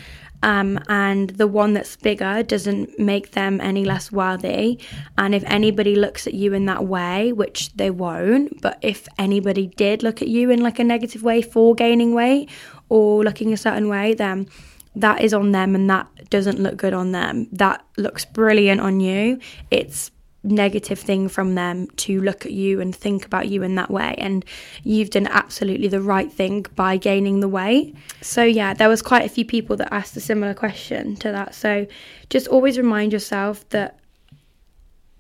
Um, 0.43 0.79
and 0.87 1.29
the 1.29 1.45
one 1.45 1.73
that's 1.73 1.95
bigger 1.95 2.41
doesn't 2.41 2.97
make 2.97 3.31
them 3.31 3.61
any 3.61 3.85
less 3.85 4.11
worthy. 4.11 4.79
And 5.17 5.35
if 5.35 5.43
anybody 5.45 5.95
looks 5.95 6.25
at 6.25 6.33
you 6.33 6.53
in 6.53 6.65
that 6.65 6.85
way, 6.85 7.31
which 7.31 7.71
they 7.73 7.91
won't, 7.91 8.59
but 8.61 8.79
if 8.81 9.07
anybody 9.19 9.67
did 9.67 10.01
look 10.01 10.21
at 10.21 10.27
you 10.27 10.49
in 10.49 10.61
like 10.63 10.79
a 10.79 10.83
negative 10.83 11.21
way 11.21 11.43
for 11.43 11.75
gaining 11.75 12.15
weight 12.15 12.49
or 12.89 13.23
looking 13.23 13.53
a 13.53 13.57
certain 13.57 13.87
way, 13.87 14.15
then 14.15 14.47
that 14.95 15.21
is 15.21 15.33
on 15.33 15.51
them 15.51 15.75
and 15.75 15.89
that 15.89 16.07
doesn't 16.31 16.59
look 16.59 16.77
good 16.77 16.93
on 16.93 17.11
them. 17.11 17.47
That 17.51 17.85
looks 17.97 18.25
brilliant 18.25 18.81
on 18.81 18.99
you. 18.99 19.39
It's 19.69 20.09
negative 20.43 20.97
thing 20.97 21.29
from 21.29 21.53
them 21.53 21.87
to 21.95 22.19
look 22.19 22.47
at 22.47 22.51
you 22.51 22.81
and 22.81 22.95
think 22.95 23.25
about 23.25 23.47
you 23.47 23.61
in 23.61 23.75
that 23.75 23.91
way 23.91 24.15
and 24.17 24.43
you've 24.83 25.11
done 25.11 25.27
absolutely 25.27 25.87
the 25.87 26.01
right 26.01 26.31
thing 26.31 26.65
by 26.75 26.97
gaining 26.97 27.41
the 27.41 27.47
weight 27.47 27.95
so 28.21 28.43
yeah 28.43 28.73
there 28.73 28.89
was 28.89 29.03
quite 29.03 29.23
a 29.23 29.29
few 29.29 29.45
people 29.45 29.75
that 29.75 29.93
asked 29.93 30.17
a 30.17 30.19
similar 30.19 30.55
question 30.55 31.15
to 31.15 31.31
that 31.31 31.53
so 31.53 31.85
just 32.31 32.47
always 32.47 32.75
remind 32.75 33.13
yourself 33.13 33.69
that 33.69 33.99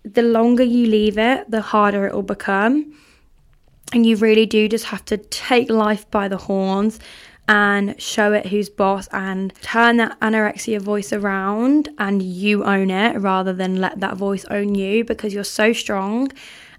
the 0.01 0.23
longer 0.23 0.63
you 0.63 0.87
leave 0.87 1.19
it 1.19 1.49
the 1.51 1.61
harder 1.61 2.07
it 2.07 2.15
will 2.15 2.23
become 2.23 2.91
and 3.93 4.07
you 4.07 4.15
really 4.15 4.47
do 4.47 4.67
just 4.67 4.85
have 4.85 5.05
to 5.05 5.17
take 5.17 5.69
life 5.69 6.09
by 6.09 6.27
the 6.27 6.37
horns 6.37 6.99
and 7.51 8.01
show 8.01 8.31
it 8.31 8.45
who's 8.45 8.69
boss 8.69 9.09
and 9.11 9.53
turn 9.55 9.97
that 9.97 10.17
anorexia 10.21 10.79
voice 10.79 11.11
around 11.11 11.89
and 11.97 12.23
you 12.23 12.63
own 12.63 12.89
it 12.89 13.19
rather 13.19 13.51
than 13.51 13.81
let 13.81 13.99
that 13.99 14.15
voice 14.15 14.45
own 14.45 14.73
you 14.73 15.03
because 15.03 15.33
you're 15.33 15.43
so 15.43 15.73
strong. 15.73 16.31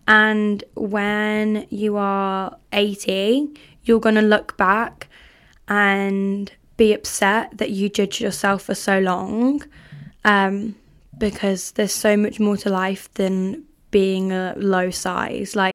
And 0.08 0.64
when 0.74 1.66
you 1.68 1.98
are 1.98 2.56
80, 2.72 3.50
you're 3.82 4.00
going 4.00 4.14
to 4.14 4.22
look 4.22 4.56
back 4.56 5.08
and 5.68 6.50
be 6.78 6.94
upset 6.94 7.58
that 7.58 7.68
you 7.68 7.90
judged 7.90 8.22
yourself 8.22 8.62
for 8.62 8.74
so 8.74 8.98
long 8.98 9.62
um, 10.24 10.74
because 11.18 11.72
there's 11.72 11.92
so 11.92 12.16
much 12.16 12.40
more 12.40 12.56
to 12.56 12.70
life 12.70 13.12
than 13.12 13.64
being 13.90 14.32
a 14.32 14.54
low 14.56 14.88
size. 14.88 15.54
Like, 15.54 15.74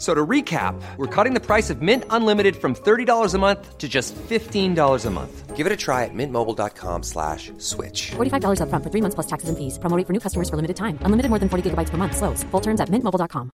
So 0.00 0.14
to 0.14 0.26
recap, 0.26 0.80
we're 0.96 1.14
cutting 1.14 1.34
the 1.34 1.44
price 1.44 1.68
of 1.68 1.82
Mint 1.82 2.04
Unlimited 2.08 2.56
from 2.56 2.74
$30 2.74 3.34
a 3.34 3.38
month 3.38 3.76
to 3.76 3.86
just 3.86 4.14
$15 4.16 5.06
a 5.06 5.10
month. 5.10 5.54
Give 5.54 5.66
it 5.66 5.72
a 5.72 5.76
try 5.76 6.06
at 6.06 6.14
mintmobile.com 6.14 7.02
slash 7.02 7.52
switch. 7.58 8.12
$45 8.12 8.62
up 8.62 8.70
front 8.70 8.82
for 8.82 8.88
three 8.88 9.02
months 9.02 9.14
plus 9.14 9.26
taxes 9.26 9.50
and 9.50 9.58
fees. 9.58 9.76
Promoting 9.78 10.06
for 10.06 10.14
new 10.14 10.20
customers 10.20 10.48
for 10.48 10.56
limited 10.56 10.78
time. 10.78 10.98
Unlimited 11.02 11.28
more 11.28 11.38
than 11.38 11.50
40 11.50 11.68
gigabytes 11.68 11.90
per 11.90 11.98
month. 11.98 12.16
Slows. 12.16 12.42
Full 12.44 12.62
terms 12.62 12.80
at 12.80 12.88
mintmobile.com. 12.88 13.50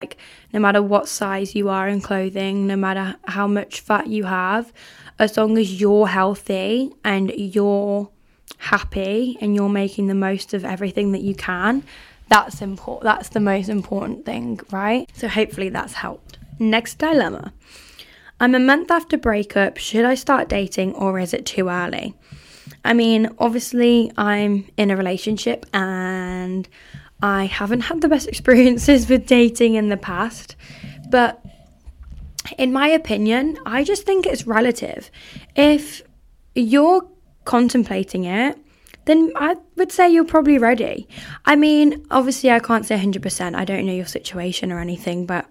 Like, 0.00 0.16
no 0.54 0.60
matter 0.60 0.82
what 0.82 1.06
size 1.06 1.54
you 1.54 1.68
are 1.68 1.86
in 1.86 2.00
clothing, 2.00 2.66
no 2.66 2.76
matter 2.76 3.16
how 3.24 3.46
much 3.46 3.80
fat 3.80 4.06
you 4.06 4.24
have, 4.24 4.72
as 5.18 5.36
long 5.36 5.58
as 5.58 5.78
you're 5.78 6.06
healthy 6.06 6.90
and 7.04 7.30
you're 7.36 8.08
happy 8.56 9.36
and 9.42 9.54
you're 9.54 9.68
making 9.68 10.06
the 10.06 10.14
most 10.14 10.54
of 10.54 10.64
everything 10.64 11.12
that 11.12 11.20
you 11.20 11.34
can, 11.34 11.82
that's 12.28 12.62
important. 12.62 13.04
That's 13.04 13.28
the 13.30 13.40
most 13.40 13.68
important 13.68 14.24
thing, 14.24 14.60
right? 14.70 15.08
So 15.14 15.28
hopefully 15.28 15.68
that's 15.68 15.94
helped. 15.94 16.38
Next 16.58 16.98
dilemma. 16.98 17.52
I'm 18.40 18.54
a 18.54 18.60
month 18.60 18.90
after 18.90 19.16
breakup. 19.16 19.76
Should 19.76 20.04
I 20.04 20.14
start 20.14 20.48
dating 20.48 20.94
or 20.94 21.18
is 21.18 21.32
it 21.32 21.46
too 21.46 21.68
early? 21.68 22.14
I 22.84 22.92
mean, 22.92 23.30
obviously, 23.38 24.12
I'm 24.16 24.68
in 24.76 24.90
a 24.90 24.96
relationship 24.96 25.66
and 25.72 26.68
I 27.22 27.46
haven't 27.46 27.80
had 27.80 28.00
the 28.00 28.08
best 28.08 28.28
experiences 28.34 29.08
with 29.08 29.26
dating 29.26 29.74
in 29.74 29.88
the 29.88 29.96
past. 29.96 30.56
But 31.10 31.42
in 32.58 32.72
my 32.72 32.88
opinion, 32.88 33.58
I 33.64 33.84
just 33.84 34.04
think 34.04 34.26
it's 34.26 34.46
relative. 34.46 35.10
If 35.56 36.02
you're 36.54 37.06
contemplating 37.44 38.24
it, 38.24 38.58
then 39.06 39.32
I 39.36 39.56
would 39.76 39.92
say 39.92 40.10
you're 40.10 40.24
probably 40.24 40.58
ready. 40.58 41.08
I 41.44 41.56
mean, 41.56 42.06
obviously, 42.10 42.50
I 42.50 42.58
can't 42.58 42.86
say 42.86 42.96
100%. 42.96 43.54
I 43.54 43.64
don't 43.64 43.86
know 43.86 43.92
your 43.92 44.06
situation 44.06 44.72
or 44.72 44.80
anything, 44.80 45.26
but 45.26 45.46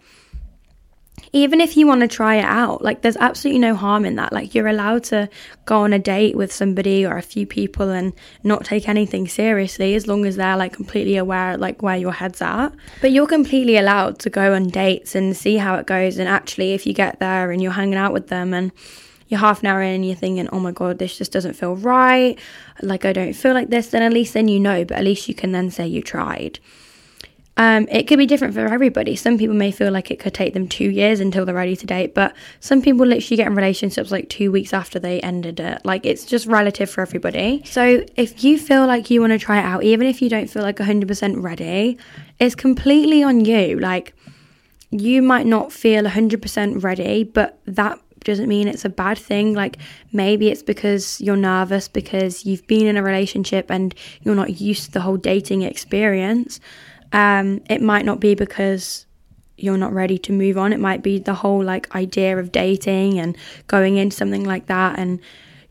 even 1.32 1.62
if 1.62 1.78
you 1.78 1.88
want 1.88 2.02
to 2.02 2.08
try 2.08 2.36
it 2.36 2.46
out, 2.46 2.84
like 2.84 3.02
there's 3.02 3.18
absolutely 3.18 3.60
no 3.60 3.76
harm 3.76 4.06
in 4.06 4.16
that. 4.18 4.34
Like 4.34 4.54
you're 4.54 4.68
allowed 4.68 5.04
to 5.06 5.30
go 5.66 5.80
on 5.80 5.94
a 5.94 6.00
date 6.00 6.36
with 6.36 6.52
somebody 6.52 7.06
or 7.06 7.18
a 7.18 7.22
few 7.22 7.48
people 7.48 7.90
and 7.90 8.14
not 8.44 8.66
take 8.66 8.88
anything 8.88 9.28
seriously 9.28 9.96
as 9.96 10.08
long 10.08 10.26
as 10.26 10.36
they're 10.36 10.58
like 10.58 10.74
completely 10.74 11.18
aware 11.18 11.58
like 11.58 11.82
where 11.82 11.98
your 11.98 12.12
head's 12.12 12.42
at. 12.42 12.70
But 13.02 13.12
you're 13.12 13.28
completely 13.28 13.78
allowed 13.78 14.20
to 14.20 14.30
go 14.30 14.54
on 14.54 14.68
dates 14.68 15.16
and 15.16 15.36
see 15.36 15.58
how 15.58 15.76
it 15.76 15.88
goes 15.88 16.18
and 16.18 16.30
actually 16.30 16.74
if 16.74 16.86
you 16.86 16.94
get 16.94 17.20
there 17.20 17.52
and 17.52 17.62
you're 17.62 17.72
hanging 17.72 17.96
out 17.96 18.14
with 18.14 18.28
them 18.28 18.54
and 18.54 18.72
you're 19.28 19.40
half 19.40 19.62
an 19.62 19.68
hour 19.68 19.82
in 19.82 19.96
and 19.96 20.06
you're 20.06 20.16
thinking, 20.16 20.48
oh 20.52 20.60
my 20.60 20.72
God, 20.72 21.00
this 21.00 21.18
just 21.18 21.32
doesn't 21.32 21.54
feel 21.54 21.76
right. 21.76 22.38
Like, 22.82 23.06
I 23.06 23.14
don't 23.14 23.34
feel 23.34 23.54
like 23.54 23.70
this, 23.70 23.88
then 23.88 24.02
at 24.02 24.14
least 24.14 24.34
then 24.34 24.48
you 24.48 24.60
know, 24.60 24.86
but 24.86 24.98
at 24.98 25.04
least 25.04 25.28
you 25.28 25.36
can 25.36 25.52
then 25.52 25.72
say 25.72 25.88
you 25.88 26.02
tried. 26.02 26.60
Um, 27.56 27.88
it 27.92 28.08
could 28.08 28.18
be 28.18 28.26
different 28.26 28.56
for 28.56 28.62
everybody. 28.62 29.16
Some 29.16 29.38
people 29.38 29.56
may 29.56 29.72
feel 29.72 29.92
like 29.92 30.10
it 30.10 30.20
could 30.20 30.34
take 30.34 30.54
them 30.54 30.68
two 30.68 30.90
years 30.90 31.20
until 31.20 31.46
they're 31.46 31.54
ready 31.54 31.76
to 31.76 31.86
date, 31.86 32.16
but 32.16 32.36
some 32.60 32.82
people 32.82 33.06
literally 33.06 33.38
get 33.38 33.48
in 33.48 33.56
relationships 33.56 34.10
like 34.10 34.28
two 34.30 34.52
weeks 34.52 34.74
after 34.74 34.98
they 34.98 35.22
ended 35.22 35.60
it. 35.60 35.86
Like 35.86 36.06
it's 36.06 36.26
just 36.26 36.48
relative 36.48 36.90
for 36.90 37.02
everybody. 37.02 37.62
So 37.66 38.04
if 38.16 38.44
you 38.44 38.58
feel 38.58 38.88
like 38.88 39.12
you 39.12 39.22
want 39.22 39.34
to 39.34 39.40
try 39.40 39.60
it 39.60 39.66
out, 39.66 39.84
even 39.84 40.08
if 40.08 40.22
you 40.22 40.30
don't 40.30 40.50
feel 40.50 40.64
like 40.64 40.78
100% 40.78 41.44
ready, 41.44 41.98
it's 42.40 42.56
completely 42.56 43.22
on 43.22 43.46
you. 43.46 43.80
Like 43.80 44.16
you 44.90 45.22
might 45.22 45.46
not 45.46 45.72
feel 45.72 46.06
100% 46.06 46.84
ready, 46.84 47.24
but 47.24 47.60
that 47.66 48.00
doesn't 48.24 48.48
mean 48.48 48.68
it's 48.68 48.86
a 48.86 48.90
bad 48.90 49.18
thing. 49.18 49.54
Like 49.54 49.78
maybe 50.12 50.50
it's 50.50 50.64
because 50.64 51.20
you're 51.22 51.36
nervous 51.36 51.88
because 51.88 52.46
you've 52.46 52.66
been 52.68 52.88
in 52.88 52.98
a 52.98 53.04
relationship 53.04 53.70
and 53.70 53.94
you're 54.22 54.36
not 54.36 54.60
used 54.60 54.86
to 54.86 54.92
the 54.92 55.02
whole 55.02 55.18
dating 55.18 55.62
experience. 55.62 56.60
Um, 57.12 57.62
it 57.70 57.82
might 57.82 58.06
not 58.06 58.20
be 58.20 58.36
because 58.36 59.06
you're 59.58 59.78
not 59.78 59.94
ready 59.94 60.18
to 60.18 60.32
move 60.34 60.58
on. 60.58 60.74
It 60.74 60.80
might 60.80 61.04
be 61.04 61.20
the 61.20 61.34
whole 61.34 61.64
like 61.64 61.94
idea 61.96 62.38
of 62.38 62.52
dating 62.52 63.20
and 63.20 63.38
going 63.68 63.98
into 63.98 64.16
something 64.16 64.44
like 64.44 64.66
that 64.68 64.98
and 64.98 65.20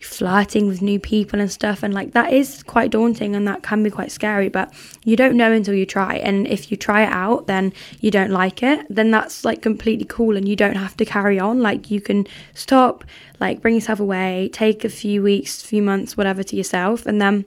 flirting 0.05 0.67
with 0.67 0.83
new 0.83 0.99
people 0.99 1.41
and 1.41 1.51
stuff. 1.51 1.83
And 1.83 1.95
like 1.95 2.13
that 2.13 2.33
is 2.33 2.63
quite 2.63 2.91
daunting 2.91 3.35
and 3.35 3.47
that 3.49 3.63
can 3.63 3.83
be 3.83 3.91
quite 3.91 4.13
scary, 4.13 4.49
but 4.49 4.73
you 5.05 5.17
don't 5.17 5.37
know 5.37 5.53
until 5.53 5.75
you 5.75 5.87
try. 5.87 6.17
And 6.17 6.47
if 6.47 6.71
you 6.71 6.77
try 6.77 7.03
it 7.03 7.13
out, 7.13 7.47
then 7.47 7.73
you 8.01 8.11
don't 8.11 8.31
like 8.31 8.63
it, 8.63 8.87
then 8.89 9.11
that's 9.11 9.45
like 9.45 9.63
completely 9.63 10.07
cool 10.07 10.37
and 10.37 10.49
you 10.49 10.57
don't 10.57 10.77
have 10.77 10.97
to 10.99 11.05
carry 11.05 11.39
on. 11.39 11.61
Like 11.61 11.91
you 11.91 12.01
can 12.01 12.27
stop, 12.55 13.05
like 13.41 13.61
bring 13.61 13.75
yourself 13.75 14.01
away, 14.01 14.51
take 14.53 14.85
a 14.85 14.89
few 14.89 15.23
weeks, 15.23 15.63
few 15.63 15.83
months, 15.83 16.17
whatever 16.17 16.43
to 16.43 16.57
yourself, 16.57 17.07
and 17.07 17.21
then 17.21 17.45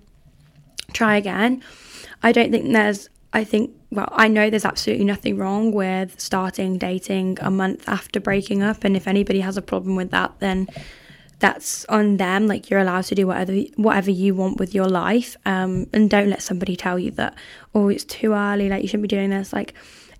try 0.94 1.18
again. 1.18 1.62
I 2.24 2.32
don't 2.32 2.52
think 2.52 2.72
there's 2.72 3.10
I 3.36 3.44
think, 3.44 3.72
well, 3.91 4.08
I 4.13 4.30
know 4.30 4.50
there's 4.50 4.63
absolutely 4.63 5.04
nothing 5.04 5.36
wrong 5.36 5.74
with 5.74 6.18
starting 6.22 6.78
dating 6.78 7.38
a 7.41 7.52
month 7.52 7.89
after 7.89 8.22
breaking 8.22 8.63
up. 8.63 8.86
And 8.86 8.96
if 8.96 9.10
anybody 9.10 9.41
has 9.41 9.58
a 9.58 9.62
problem 9.62 9.98
with 9.98 10.12
that, 10.12 10.34
then 10.39 10.70
that's 11.39 11.86
on 11.86 12.17
them. 12.17 12.48
Like 12.48 12.69
you're 12.69 12.80
allowed 12.80 13.06
to 13.06 13.15
do 13.15 13.28
whatever 13.28 13.54
whatever 13.76 14.12
you 14.12 14.36
want 14.36 14.58
with 14.60 14.74
your 14.74 14.88
life, 14.88 15.36
um, 15.45 15.88
and 15.93 16.10
don't 16.10 16.30
let 16.30 16.41
somebody 16.41 16.76
tell 16.76 16.98
you 16.98 17.12
that 17.12 17.36
oh 17.74 17.89
it's 17.89 18.04
too 18.04 18.34
early. 18.34 18.69
Like 18.69 18.82
you 18.82 18.88
shouldn't 18.88 19.04
be 19.04 19.08
doing 19.08 19.30
this. 19.30 19.54
Like 19.54 19.74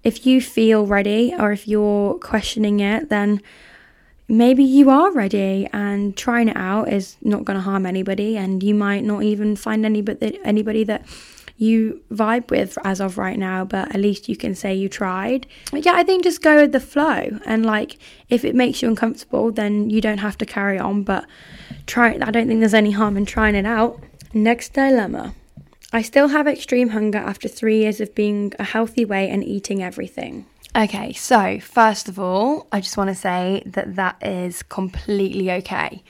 if 0.04 0.26
you 0.26 0.42
feel 0.42 0.86
ready 0.86 1.34
or 1.38 1.52
if 1.52 1.68
you're 1.68 2.16
questioning 2.16 2.80
it, 2.80 3.10
then 3.10 3.42
maybe 4.28 4.64
you 4.64 4.90
are 4.90 5.12
ready 5.12 5.68
and 5.72 6.16
trying 6.18 6.50
it 6.50 6.58
out 6.58 6.92
is 6.92 7.18
not 7.22 7.46
going 7.46 7.58
to 7.58 7.62
harm 7.62 7.86
anybody, 7.86 8.38
and 8.38 8.62
you 8.64 8.76
might 8.76 9.04
not 9.04 9.24
even 9.24 9.56
find 9.56 9.86
anybody 9.86 10.40
anybody 10.44 10.84
that 10.84 11.06
you 11.58 12.02
vibe 12.12 12.50
with 12.52 12.78
as 12.84 13.00
of 13.00 13.18
right 13.18 13.40
now, 13.40 13.64
but 13.64 13.94
at 13.94 14.02
least 14.02 14.28
you 14.28 14.36
can 14.36 14.56
say 14.56 14.74
you 14.74 14.90
tried. 14.90 15.48
But 15.72 15.86
yeah, 15.86 15.94
I 15.96 16.04
think 16.04 16.24
just 16.24 16.42
go 16.42 16.62
with 16.62 16.72
the 16.72 16.80
flow. 16.80 17.40
And 17.46 17.66
like, 17.66 17.98
if 18.30 18.44
it 18.44 18.56
makes 18.56 18.82
you 18.82 18.90
uncomfortable, 18.90 19.52
then 19.52 19.90
you 19.90 20.02
don't 20.02 20.18
have 20.18 20.38
to 20.40 20.46
carry 20.46 20.78
on. 20.80 21.04
But 21.04 21.26
try, 21.88 22.12
it. 22.12 22.24
I 22.24 22.32
don't 22.32 22.48
think 22.48 22.60
there's 22.60 22.74
any 22.74 22.92
harm 22.92 23.16
in 23.18 23.26
trying 23.26 23.56
it 23.56 23.66
out. 23.66 24.02
Next 24.34 24.74
dilemma. 24.74 25.34
I 25.94 26.02
still 26.02 26.28
have 26.28 26.46
extreme 26.48 26.90
hunger 26.90 27.20
after 27.20 27.48
three 27.48 27.80
years 27.80 28.02
of 28.02 28.14
being 28.14 28.54
a 28.60 28.64
healthy 28.64 29.06
weight 29.06 29.30
and 29.30 29.44
eating 29.44 29.82
everything. 29.82 30.46
Okay, 30.76 31.14
so 31.14 31.58
first 31.62 32.10
of 32.10 32.20
all, 32.20 32.68
I 32.70 32.82
just 32.82 32.98
want 32.98 33.10
to 33.10 33.16
say 33.16 33.64
that 33.66 33.96
that 33.96 34.18
is 34.22 34.62
completely 34.62 35.50
okay. 35.54 36.04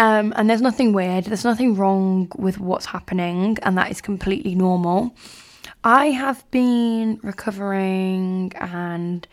Um, 0.00 0.32
and 0.34 0.48
there's 0.48 0.62
nothing 0.62 0.94
weird, 0.94 1.26
there's 1.26 1.44
nothing 1.44 1.74
wrong 1.76 2.32
with 2.34 2.58
what's 2.58 2.86
happening, 2.86 3.58
and 3.62 3.76
that 3.76 3.90
is 3.90 4.00
completely 4.00 4.54
normal. 4.54 5.14
I 5.84 6.06
have 6.06 6.50
been 6.50 7.20
recovering 7.22 8.50
and 8.58 9.28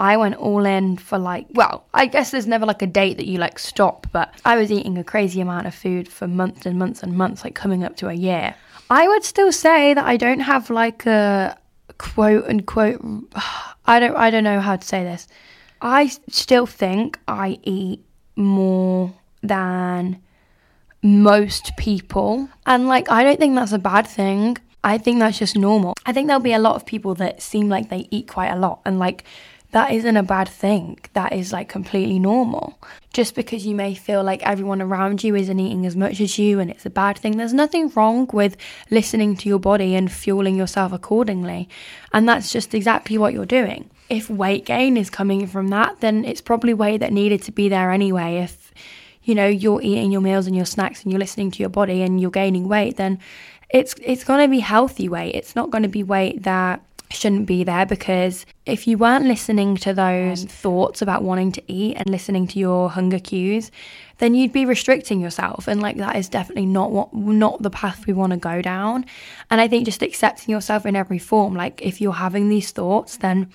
I 0.00 0.16
went 0.16 0.34
all 0.34 0.66
in 0.66 0.96
for 0.96 1.18
like, 1.18 1.46
well, 1.50 1.84
I 1.94 2.06
guess 2.06 2.32
there's 2.32 2.48
never 2.48 2.66
like 2.66 2.82
a 2.82 2.86
date 2.86 3.16
that 3.18 3.26
you 3.26 3.38
like 3.38 3.60
stop, 3.60 4.08
but 4.10 4.34
I 4.44 4.56
was 4.56 4.72
eating 4.72 4.98
a 4.98 5.04
crazy 5.04 5.40
amount 5.40 5.68
of 5.68 5.74
food 5.74 6.08
for 6.08 6.26
months 6.26 6.66
and 6.66 6.80
months 6.80 7.04
and 7.04 7.16
months, 7.16 7.44
like 7.44 7.54
coming 7.54 7.84
up 7.84 7.94
to 7.98 8.08
a 8.08 8.12
year. 8.12 8.56
I 8.90 9.06
would 9.06 9.22
still 9.22 9.52
say 9.52 9.94
that 9.94 10.04
I 10.04 10.16
don't 10.16 10.40
have 10.40 10.68
like 10.68 11.06
a 11.06 11.56
quote 11.98 12.44
unquote, 12.48 13.00
I 13.86 14.00
don't, 14.00 14.16
I 14.16 14.30
don't 14.30 14.44
know 14.44 14.60
how 14.60 14.74
to 14.74 14.84
say 14.84 15.04
this. 15.04 15.28
I 15.80 16.08
still 16.28 16.66
think 16.66 17.20
I 17.28 17.60
eat 17.62 18.04
more 18.34 19.14
than 19.42 20.20
most 21.02 21.76
people. 21.76 22.48
And 22.66 22.88
like, 22.88 23.10
I 23.10 23.22
don't 23.24 23.38
think 23.38 23.54
that's 23.54 23.72
a 23.72 23.78
bad 23.78 24.06
thing. 24.06 24.58
I 24.84 24.98
think 24.98 25.18
that's 25.18 25.38
just 25.38 25.56
normal. 25.56 25.94
I 26.06 26.12
think 26.12 26.28
there'll 26.28 26.40
be 26.40 26.52
a 26.52 26.58
lot 26.58 26.76
of 26.76 26.86
people 26.86 27.14
that 27.16 27.42
seem 27.42 27.68
like 27.68 27.88
they 27.88 28.08
eat 28.10 28.28
quite 28.28 28.50
a 28.50 28.56
lot 28.56 28.80
and 28.84 28.98
like 28.98 29.24
that 29.72 29.92
isn't 29.92 30.16
a 30.16 30.22
bad 30.22 30.48
thing. 30.48 30.98
That 31.12 31.32
is 31.32 31.52
like 31.52 31.68
completely 31.68 32.18
normal. 32.18 32.78
Just 33.12 33.34
because 33.34 33.66
you 33.66 33.74
may 33.74 33.94
feel 33.94 34.22
like 34.22 34.42
everyone 34.46 34.80
around 34.80 35.22
you 35.22 35.34
isn't 35.34 35.60
eating 35.60 35.84
as 35.84 35.94
much 35.94 36.20
as 36.20 36.38
you 36.38 36.58
and 36.58 36.70
it's 36.70 36.86
a 36.86 36.90
bad 36.90 37.18
thing, 37.18 37.36
there's 37.36 37.52
nothing 37.52 37.90
wrong 37.90 38.28
with 38.32 38.56
listening 38.90 39.36
to 39.36 39.48
your 39.48 39.58
body 39.58 39.94
and 39.94 40.10
fueling 40.10 40.56
yourself 40.56 40.92
accordingly. 40.92 41.68
And 42.12 42.26
that's 42.28 42.50
just 42.50 42.74
exactly 42.74 43.18
what 43.18 43.34
you're 43.34 43.44
doing. 43.44 43.90
If 44.08 44.30
weight 44.30 44.64
gain 44.64 44.96
is 44.96 45.10
coming 45.10 45.46
from 45.46 45.68
that, 45.68 46.00
then 46.00 46.24
it's 46.24 46.40
probably 46.40 46.72
weight 46.72 47.00
that 47.00 47.12
needed 47.12 47.42
to 47.42 47.52
be 47.52 47.68
there 47.68 47.90
anyway. 47.90 48.38
If 48.38 48.72
you 49.28 49.34
know 49.34 49.46
you're 49.46 49.82
eating 49.82 50.10
your 50.10 50.20
meals 50.20 50.46
and 50.46 50.56
your 50.56 50.64
snacks 50.64 51.02
and 51.02 51.12
you're 51.12 51.20
listening 51.20 51.50
to 51.50 51.58
your 51.60 51.68
body 51.68 52.02
and 52.02 52.20
you're 52.20 52.30
gaining 52.30 52.66
weight 52.66 52.96
then 52.96 53.18
it's 53.70 53.94
it's 54.02 54.24
going 54.24 54.40
to 54.40 54.48
be 54.48 54.60
healthy 54.60 55.08
weight. 55.08 55.34
It's 55.34 55.54
not 55.54 55.70
going 55.70 55.82
to 55.82 55.88
be 55.88 56.02
weight 56.02 56.42
that 56.44 56.82
shouldn't 57.10 57.46
be 57.46 57.64
there 57.64 57.86
because 57.86 58.44
if 58.66 58.86
you 58.86 58.98
weren't 58.98 59.24
listening 59.24 59.78
to 59.78 59.94
those 59.94 60.44
thoughts 60.44 61.00
about 61.00 61.22
wanting 61.22 61.50
to 61.52 61.62
eat 61.66 61.96
and 61.96 62.10
listening 62.10 62.46
to 62.46 62.58
your 62.58 62.90
hunger 62.90 63.18
cues 63.18 63.70
then 64.18 64.34
you'd 64.34 64.52
be 64.52 64.66
restricting 64.66 65.20
yourself. 65.20 65.68
And 65.68 65.80
like 65.80 65.96
that 65.98 66.16
is 66.16 66.28
definitely 66.28 66.66
not 66.66 66.90
what 66.90 67.14
not 67.14 67.62
the 67.62 67.70
path 67.70 68.06
we 68.06 68.12
want 68.12 68.32
to 68.32 68.36
go 68.38 68.60
down. 68.60 69.06
And 69.50 69.60
i 69.60 69.68
think 69.68 69.84
just 69.84 70.02
accepting 70.02 70.52
yourself 70.52 70.84
in 70.86 70.96
every 70.96 71.18
form 71.18 71.54
like 71.54 71.80
if 71.82 72.00
you're 72.00 72.12
having 72.12 72.48
these 72.48 72.70
thoughts 72.72 73.18
then 73.18 73.50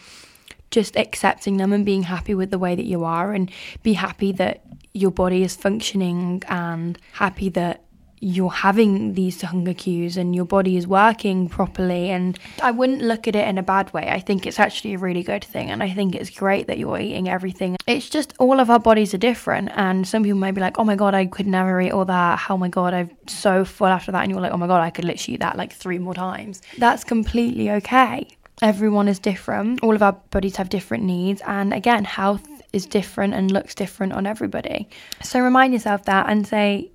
just 0.73 0.97
accepting 0.97 1.57
them 1.57 1.71
and 1.71 1.85
being 1.85 2.03
happy 2.03 2.33
with 2.33 2.49
the 2.49 2.59
way 2.59 2.75
that 2.75 2.85
you 2.85 3.03
are 3.03 3.31
and 3.31 3.49
be 3.83 3.93
happy 3.93 4.31
that 4.33 4.63
your 4.93 5.11
body 5.11 5.43
is 5.43 5.55
functioning 5.55 6.41
and 6.47 6.97
happy 7.13 7.49
that 7.49 7.83
you're 8.19 8.49
having 8.49 9.15
these 9.15 9.41
hunger 9.41 9.73
cues 9.73 10.15
and 10.15 10.33
your 10.33 10.45
body 10.45 10.77
is 10.77 10.87
working 10.87 11.49
properly. 11.49 12.09
And 12.09 12.39
I 12.61 12.71
wouldn't 12.71 13.01
look 13.01 13.27
at 13.27 13.35
it 13.35 13.45
in 13.47 13.57
a 13.57 13.63
bad 13.63 13.93
way. 13.93 14.07
I 14.09 14.19
think 14.19 14.47
it's 14.47 14.59
actually 14.59 14.93
a 14.93 14.97
really 14.97 15.23
good 15.23 15.43
thing. 15.43 15.69
And 15.69 15.83
I 15.83 15.89
think 15.89 16.15
it's 16.15 16.29
great 16.29 16.67
that 16.67 16.77
you're 16.77 16.97
eating 16.97 17.27
everything. 17.27 17.75
It's 17.85 18.09
just 18.09 18.33
all 18.39 18.61
of 18.61 18.69
our 18.69 18.79
bodies 18.79 19.13
are 19.13 19.17
different. 19.17 19.71
And 19.75 20.07
some 20.07 20.23
people 20.23 20.39
may 20.39 20.51
be 20.51 20.61
like, 20.61 20.79
oh 20.79 20.85
my 20.85 20.95
God, 20.95 21.13
I 21.13 21.25
could 21.25 21.47
never 21.47 21.81
eat 21.81 21.91
all 21.91 22.05
that. 22.05 22.45
Oh 22.49 22.57
my 22.57 22.69
God, 22.69 22.93
I'm 22.93 23.11
so 23.27 23.65
full 23.65 23.87
after 23.87 24.13
that. 24.13 24.23
And 24.23 24.31
you're 24.31 24.41
like, 24.41 24.53
oh 24.53 24.57
my 24.57 24.67
God, 24.67 24.81
I 24.81 24.89
could 24.89 25.03
literally 25.03 25.35
eat 25.35 25.41
that 25.41 25.57
like 25.57 25.73
three 25.73 25.99
more 25.99 26.13
times. 26.13 26.61
That's 26.77 27.03
completely 27.03 27.71
okay. 27.71 28.37
Everyone 28.63 29.09
is 29.09 29.19
different. 29.19 29.83
All 29.83 29.93
of 29.93 30.01
our 30.01 30.13
bodies 30.31 30.55
have 30.55 30.69
different 30.69 31.03
needs. 31.03 31.41
And 31.45 31.73
again, 31.73 32.05
health 32.05 32.47
is 32.71 32.85
different 32.85 33.33
and 33.33 33.51
looks 33.51 33.75
different 33.75 34.13
on 34.13 34.25
everybody. 34.25 34.87
So 35.21 35.41
remind 35.41 35.73
yourself 35.73 36.05
that 36.05 36.29
and 36.29 36.47
say, 36.47 36.89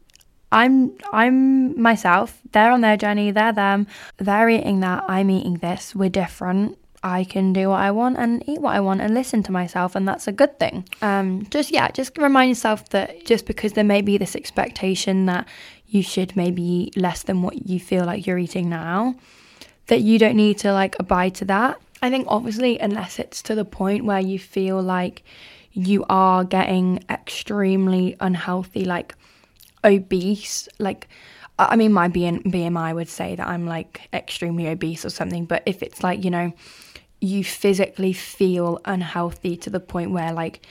I'm 0.50 0.96
I'm 1.12 1.78
myself. 1.80 2.40
They're 2.52 2.72
on 2.72 2.80
their 2.80 2.96
journey, 2.96 3.32
they're 3.32 3.52
them. 3.52 3.86
They're 4.16 4.48
eating 4.48 4.80
that, 4.80 5.04
I'm 5.08 5.28
eating 5.28 5.58
this. 5.58 5.94
We're 5.94 6.08
different. 6.08 6.78
I 7.02 7.24
can 7.24 7.52
do 7.52 7.68
what 7.68 7.80
I 7.80 7.90
want 7.90 8.16
and 8.16 8.42
eat 8.48 8.60
what 8.60 8.74
I 8.74 8.80
want 8.80 9.02
and 9.02 9.14
listen 9.14 9.42
to 9.44 9.52
myself, 9.52 9.94
and 9.94 10.08
that's 10.08 10.26
a 10.26 10.32
good 10.32 10.58
thing. 10.58 10.88
Um, 11.02 11.46
just 11.50 11.70
yeah, 11.70 11.90
just 11.90 12.16
remind 12.18 12.48
yourself 12.48 12.88
that 12.88 13.24
just 13.26 13.46
because 13.46 13.74
there 13.74 13.84
may 13.84 14.00
be 14.00 14.18
this 14.18 14.34
expectation 14.34 15.26
that 15.26 15.46
you 15.86 16.02
should 16.02 16.34
maybe 16.34 16.62
eat 16.62 16.96
less 16.96 17.22
than 17.22 17.42
what 17.42 17.68
you 17.68 17.78
feel 17.78 18.04
like 18.04 18.26
you're 18.26 18.38
eating 18.38 18.68
now, 18.68 19.14
that 19.88 20.00
you 20.00 20.18
don't 20.18 20.36
need 20.36 20.58
to 20.58 20.72
like 20.72 20.96
abide 20.98 21.34
to 21.36 21.44
that. 21.46 21.80
I 22.00 22.10
think 22.10 22.26
obviously, 22.28 22.78
unless 22.78 23.18
it's 23.18 23.42
to 23.42 23.54
the 23.54 23.64
point 23.64 24.04
where 24.04 24.20
you 24.20 24.38
feel 24.38 24.80
like 24.80 25.24
you 25.72 26.04
are 26.08 26.44
getting 26.44 27.04
extremely 27.10 28.16
unhealthy, 28.20 28.84
like 28.84 29.14
obese. 29.84 30.68
Like, 30.78 31.08
I 31.58 31.76
mean, 31.76 31.92
my 31.92 32.08
BMI 32.08 32.94
would 32.94 33.08
say 33.08 33.36
that 33.36 33.46
I'm 33.46 33.66
like 33.66 34.08
extremely 34.12 34.68
obese 34.68 35.04
or 35.04 35.10
something, 35.10 35.44
but 35.44 35.62
if 35.66 35.82
it's 35.82 36.02
like, 36.02 36.24
you 36.24 36.30
know, 36.30 36.52
you 37.20 37.42
physically 37.42 38.12
feel 38.12 38.80
unhealthy 38.84 39.56
to 39.56 39.70
the 39.70 39.80
point 39.80 40.12
where 40.12 40.32
like 40.32 40.64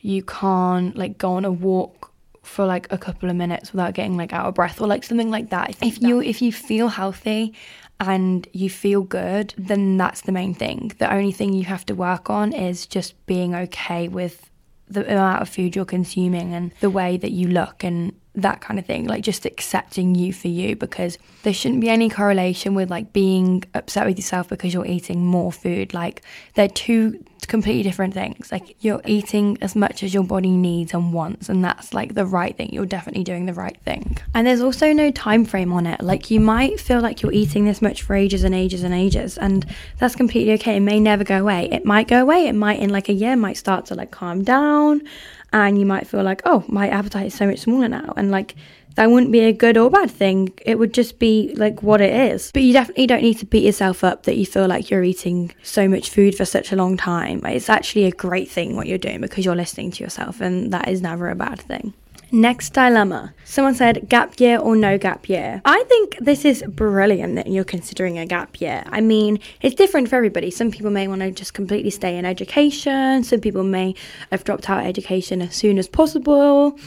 you 0.00 0.22
can't 0.22 0.96
like 0.96 1.18
go 1.18 1.32
on 1.32 1.44
a 1.44 1.52
walk 1.52 2.10
for 2.42 2.64
like 2.64 2.90
a 2.90 2.96
couple 2.96 3.28
of 3.28 3.36
minutes 3.36 3.72
without 3.72 3.92
getting 3.92 4.16
like 4.16 4.32
out 4.32 4.46
of 4.46 4.54
breath 4.54 4.80
or 4.80 4.86
like 4.86 5.04
something 5.04 5.30
like 5.30 5.50
that. 5.50 5.76
If 5.82 6.00
you 6.00 6.22
if 6.22 6.40
you 6.40 6.52
feel 6.52 6.88
healthy 6.88 7.54
and 8.00 8.48
you 8.52 8.70
feel 8.70 9.02
good, 9.02 9.54
then 9.58 9.98
that's 9.98 10.22
the 10.22 10.32
main 10.32 10.54
thing. 10.54 10.92
The 10.98 11.12
only 11.12 11.32
thing 11.32 11.52
you 11.52 11.64
have 11.64 11.84
to 11.86 11.94
work 11.94 12.30
on 12.30 12.52
is 12.52 12.86
just 12.86 13.14
being 13.26 13.54
okay 13.54 14.08
with 14.08 14.50
the 14.88 15.04
amount 15.04 15.42
of 15.42 15.48
food 15.48 15.76
you're 15.76 15.84
consuming 15.84 16.54
and 16.54 16.72
the 16.80 16.90
way 16.90 17.16
that 17.18 17.30
you 17.30 17.46
look 17.46 17.84
and 17.84 18.12
that 18.42 18.60
kind 18.60 18.78
of 18.78 18.86
thing 18.86 19.06
like 19.06 19.22
just 19.22 19.46
accepting 19.46 20.14
you 20.14 20.32
for 20.32 20.48
you 20.48 20.76
because 20.76 21.18
there 21.42 21.54
shouldn't 21.54 21.80
be 21.80 21.88
any 21.88 22.08
correlation 22.08 22.74
with 22.74 22.90
like 22.90 23.12
being 23.12 23.64
upset 23.74 24.06
with 24.06 24.16
yourself 24.16 24.48
because 24.48 24.74
you're 24.74 24.86
eating 24.86 25.24
more 25.24 25.50
food. 25.50 25.94
Like 25.94 26.22
they're 26.54 26.68
two 26.68 27.24
completely 27.46 27.82
different 27.82 28.12
things. 28.12 28.52
Like 28.52 28.76
you're 28.80 29.00
eating 29.06 29.56
as 29.62 29.74
much 29.74 30.02
as 30.02 30.12
your 30.12 30.22
body 30.22 30.50
needs 30.50 30.92
and 30.92 31.12
wants 31.12 31.48
and 31.48 31.64
that's 31.64 31.94
like 31.94 32.14
the 32.14 32.26
right 32.26 32.54
thing. 32.56 32.70
You're 32.72 32.86
definitely 32.86 33.24
doing 33.24 33.46
the 33.46 33.54
right 33.54 33.76
thing. 33.84 34.18
And 34.34 34.46
there's 34.46 34.60
also 34.60 34.92
no 34.92 35.10
time 35.10 35.44
frame 35.44 35.72
on 35.72 35.86
it. 35.86 36.02
Like 36.02 36.30
you 36.30 36.40
might 36.40 36.78
feel 36.78 37.00
like 37.00 37.22
you're 37.22 37.32
eating 37.32 37.64
this 37.64 37.80
much 37.80 38.02
for 38.02 38.14
ages 38.14 38.44
and 38.44 38.54
ages 38.54 38.82
and 38.82 38.92
ages 38.92 39.38
and 39.38 39.64
that's 39.98 40.14
completely 40.14 40.52
okay. 40.54 40.76
It 40.76 40.80
may 40.80 41.00
never 41.00 41.24
go 41.24 41.38
away. 41.40 41.68
It 41.72 41.84
might 41.84 42.08
go 42.08 42.20
away. 42.20 42.46
It 42.46 42.54
might 42.54 42.80
in 42.80 42.90
like 42.90 43.08
a 43.08 43.14
year 43.14 43.36
might 43.36 43.56
start 43.56 43.86
to 43.86 43.94
like 43.94 44.10
calm 44.10 44.44
down 44.44 45.02
and 45.52 45.78
you 45.78 45.86
might 45.86 46.06
feel 46.06 46.22
like, 46.22 46.42
oh, 46.44 46.64
my 46.68 46.88
appetite 46.88 47.26
is 47.26 47.34
so 47.34 47.46
much 47.46 47.60
smaller 47.60 47.88
now. 47.88 48.12
And 48.16 48.30
like, 48.30 48.54
that 48.96 49.10
wouldn't 49.10 49.32
be 49.32 49.40
a 49.40 49.52
good 49.52 49.76
or 49.76 49.90
bad 49.90 50.10
thing. 50.10 50.52
It 50.64 50.78
would 50.78 50.92
just 50.92 51.18
be 51.18 51.54
like 51.56 51.82
what 51.82 52.00
it 52.00 52.32
is. 52.32 52.50
But 52.52 52.62
you 52.62 52.72
definitely 52.72 53.06
don't 53.06 53.22
need 53.22 53.38
to 53.38 53.46
beat 53.46 53.64
yourself 53.64 54.02
up 54.02 54.24
that 54.24 54.36
you 54.36 54.46
feel 54.46 54.66
like 54.66 54.90
you're 54.90 55.04
eating 55.04 55.54
so 55.62 55.88
much 55.88 56.10
food 56.10 56.34
for 56.34 56.44
such 56.44 56.72
a 56.72 56.76
long 56.76 56.96
time. 56.96 57.40
It's 57.44 57.68
actually 57.68 58.04
a 58.06 58.10
great 58.10 58.50
thing 58.50 58.76
what 58.76 58.86
you're 58.86 58.98
doing 58.98 59.20
because 59.20 59.44
you're 59.44 59.56
listening 59.56 59.90
to 59.92 60.04
yourself, 60.04 60.40
and 60.40 60.72
that 60.72 60.88
is 60.88 61.02
never 61.02 61.30
a 61.30 61.36
bad 61.36 61.60
thing. 61.60 61.94
Next 62.32 62.74
dilemma. 62.74 63.34
Someone 63.44 63.74
said 63.74 64.08
gap 64.08 64.38
year 64.38 64.58
or 64.58 64.76
no 64.76 64.98
gap 64.98 65.28
year. 65.28 65.60
I 65.64 65.82
think 65.88 66.16
this 66.20 66.44
is 66.44 66.62
brilliant 66.68 67.34
that 67.34 67.48
you're 67.48 67.64
considering 67.64 68.18
a 68.18 68.26
gap 68.26 68.60
year. 68.60 68.84
I 68.86 69.00
mean, 69.00 69.40
it's 69.62 69.74
different 69.74 70.08
for 70.08 70.14
everybody. 70.14 70.52
Some 70.52 70.70
people 70.70 70.92
may 70.92 71.08
want 71.08 71.22
to 71.22 71.32
just 71.32 71.54
completely 71.54 71.90
stay 71.90 72.16
in 72.16 72.24
education, 72.24 73.24
some 73.24 73.40
people 73.40 73.64
may 73.64 73.96
have 74.30 74.44
dropped 74.44 74.70
out 74.70 74.80
of 74.80 74.86
education 74.86 75.42
as 75.42 75.56
soon 75.56 75.76
as 75.76 75.88
possible. 75.88 76.78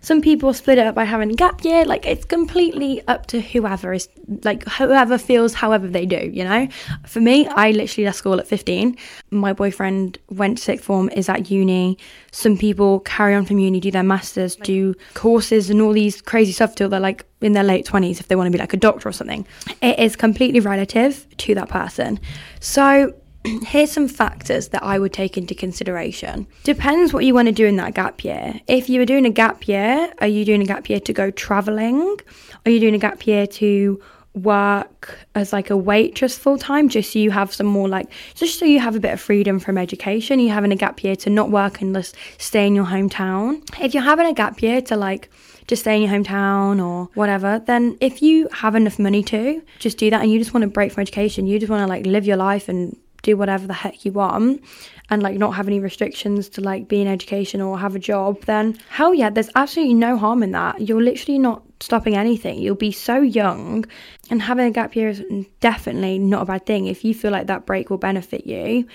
Some 0.00 0.20
people 0.20 0.52
split 0.52 0.78
it 0.78 0.86
up 0.86 0.94
by 0.94 1.04
having 1.04 1.30
a 1.30 1.34
gap 1.34 1.64
year. 1.64 1.84
Like 1.84 2.06
it's 2.06 2.24
completely 2.24 3.02
up 3.08 3.26
to 3.26 3.40
whoever 3.40 3.92
is 3.92 4.08
like 4.42 4.66
whoever 4.68 5.18
feels 5.18 5.54
however 5.54 5.88
they 5.88 6.06
do, 6.06 6.30
you 6.32 6.44
know? 6.44 6.68
For 7.06 7.20
me, 7.20 7.46
I 7.48 7.70
literally 7.70 8.06
left 8.06 8.18
school 8.18 8.38
at 8.38 8.46
15. 8.46 8.96
My 9.30 9.52
boyfriend 9.52 10.18
went 10.30 10.58
to 10.58 10.64
sixth 10.64 10.84
form, 10.84 11.08
is 11.10 11.28
at 11.28 11.50
uni. 11.50 11.98
Some 12.32 12.56
people 12.56 13.00
carry 13.00 13.34
on 13.34 13.44
from 13.44 13.58
uni, 13.58 13.80
do 13.80 13.90
their 13.90 14.02
masters, 14.02 14.56
do 14.56 14.94
courses 15.14 15.70
and 15.70 15.80
all 15.80 15.92
these 15.92 16.20
crazy 16.20 16.52
stuff 16.52 16.74
till 16.74 16.88
they're 16.88 17.00
like 17.00 17.24
in 17.40 17.52
their 17.52 17.64
late 17.64 17.86
20s 17.86 18.20
if 18.20 18.28
they 18.28 18.36
want 18.36 18.46
to 18.46 18.50
be 18.50 18.58
like 18.58 18.72
a 18.72 18.76
doctor 18.76 19.08
or 19.08 19.12
something. 19.12 19.46
It 19.80 19.98
is 19.98 20.16
completely 20.16 20.60
relative 20.60 21.26
to 21.38 21.54
that 21.54 21.68
person. 21.68 22.18
So 22.60 23.14
here's 23.66 23.90
some 23.90 24.08
factors 24.08 24.68
that 24.68 24.82
I 24.82 24.98
would 24.98 25.12
take 25.12 25.36
into 25.36 25.54
consideration. 25.54 26.46
Depends 26.64 27.12
what 27.12 27.24
you 27.24 27.34
want 27.34 27.46
to 27.46 27.52
do 27.52 27.66
in 27.66 27.76
that 27.76 27.94
gap 27.94 28.24
year. 28.24 28.60
If 28.66 28.88
you 28.88 29.00
were 29.00 29.06
doing 29.06 29.26
a 29.26 29.30
gap 29.30 29.68
year, 29.68 30.12
are 30.20 30.26
you 30.26 30.44
doing 30.44 30.62
a 30.62 30.66
gap 30.66 30.88
year 30.88 31.00
to 31.00 31.12
go 31.12 31.30
traveling? 31.30 32.18
Are 32.64 32.70
you 32.70 32.80
doing 32.80 32.94
a 32.94 32.98
gap 32.98 33.26
year 33.26 33.46
to 33.46 34.00
work 34.34 35.18
as 35.34 35.52
like 35.52 35.70
a 35.70 35.76
waitress 35.76 36.38
full 36.38 36.58
time 36.58 36.88
just 36.88 37.12
so 37.12 37.18
you 37.18 37.30
have 37.30 37.52
some 37.52 37.66
more 37.66 37.88
like 37.88 38.08
just 38.34 38.58
so 38.58 38.64
you 38.64 38.78
have 38.78 38.94
a 38.94 39.00
bit 39.00 39.12
of 39.12 39.20
freedom 39.20 39.58
from 39.58 39.76
education 39.76 40.38
you're 40.38 40.54
having 40.54 40.70
a 40.70 40.76
gap 40.76 41.02
year 41.02 41.16
to 41.16 41.28
not 41.28 41.50
work 41.50 41.80
and 41.80 41.92
just 41.92 42.14
stay 42.36 42.64
in 42.64 42.72
your 42.72 42.84
hometown 42.84 43.60
if 43.80 43.94
you're 43.94 44.02
having 44.02 44.26
a 44.26 44.32
gap 44.32 44.62
year 44.62 44.80
to 44.80 44.94
like 44.94 45.28
just 45.68 45.82
stay 45.82 45.96
in 45.96 46.02
your 46.02 46.10
hometown 46.10 46.84
or 46.84 47.10
whatever, 47.14 47.62
then 47.66 47.96
if 48.00 48.22
you 48.22 48.48
have 48.52 48.74
enough 48.74 48.98
money 48.98 49.22
to, 49.22 49.62
just 49.78 49.98
do 49.98 50.10
that 50.10 50.22
and 50.22 50.32
you 50.32 50.38
just 50.38 50.54
want 50.54 50.62
to 50.62 50.68
break 50.68 50.90
from 50.90 51.02
education, 51.02 51.46
you 51.46 51.58
just 51.58 51.70
want 51.70 51.82
to 51.82 51.86
like 51.86 52.06
live 52.06 52.26
your 52.26 52.38
life 52.38 52.68
and 52.68 52.96
do 53.22 53.36
whatever 53.36 53.66
the 53.66 53.74
heck 53.74 54.04
you 54.04 54.12
want 54.12 54.62
and 55.10 55.22
like 55.22 55.36
not 55.36 55.52
have 55.52 55.66
any 55.66 55.80
restrictions 55.80 56.48
to 56.50 56.60
like 56.60 56.88
be 56.88 57.00
in 57.00 57.08
education 57.08 57.60
or 57.60 57.78
have 57.78 57.94
a 57.94 57.98
job, 57.98 58.42
then 58.44 58.78
hell 58.90 59.14
yeah, 59.14 59.30
there's 59.30 59.50
absolutely 59.54 59.94
no 59.94 60.16
harm 60.16 60.42
in 60.42 60.52
that. 60.52 60.80
You're 60.80 61.02
literally 61.02 61.38
not 61.38 61.62
stopping 61.80 62.16
anything. 62.16 62.60
You'll 62.60 62.74
be 62.74 62.92
so 62.92 63.20
young 63.20 63.84
and 64.30 64.42
having 64.42 64.66
a 64.66 64.70
gap 64.70 64.94
year 64.94 65.08
is 65.08 65.22
definitely 65.60 66.18
not 66.18 66.42
a 66.42 66.46
bad 66.46 66.66
thing. 66.66 66.86
If 66.86 67.04
you 67.04 67.14
feel 67.14 67.30
like 67.30 67.46
that 67.46 67.66
break 67.66 67.90
will 67.90 67.98
benefit 67.98 68.46
you, 68.46 68.86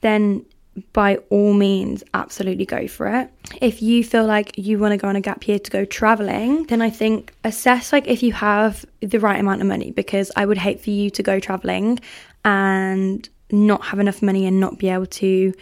then 0.00 0.44
by 0.92 1.16
all 1.30 1.54
means, 1.54 2.04
absolutely 2.14 2.64
go 2.64 2.86
for 2.86 3.08
it. 3.08 3.30
If 3.60 3.82
you 3.82 4.04
feel 4.04 4.24
like 4.24 4.56
you 4.56 4.78
want 4.78 4.92
to 4.92 4.96
go 4.96 5.08
on 5.08 5.16
a 5.16 5.20
gap 5.20 5.46
year 5.46 5.58
to 5.58 5.70
go 5.70 5.84
traveling, 5.84 6.64
then 6.64 6.80
I 6.80 6.90
think 6.90 7.34
assess 7.44 7.92
like 7.92 8.06
if 8.06 8.22
you 8.22 8.32
have 8.32 8.84
the 9.00 9.18
right 9.18 9.40
amount 9.40 9.60
of 9.60 9.66
money 9.66 9.90
because 9.90 10.30
I 10.36 10.46
would 10.46 10.58
hate 10.58 10.80
for 10.80 10.90
you 10.90 11.10
to 11.10 11.22
go 11.22 11.40
traveling 11.40 11.98
and 12.44 13.28
not 13.50 13.84
have 13.86 13.98
enough 13.98 14.22
money 14.22 14.46
and 14.46 14.60
not 14.60 14.78
be 14.78 14.88
able 14.88 15.06
to 15.06 15.52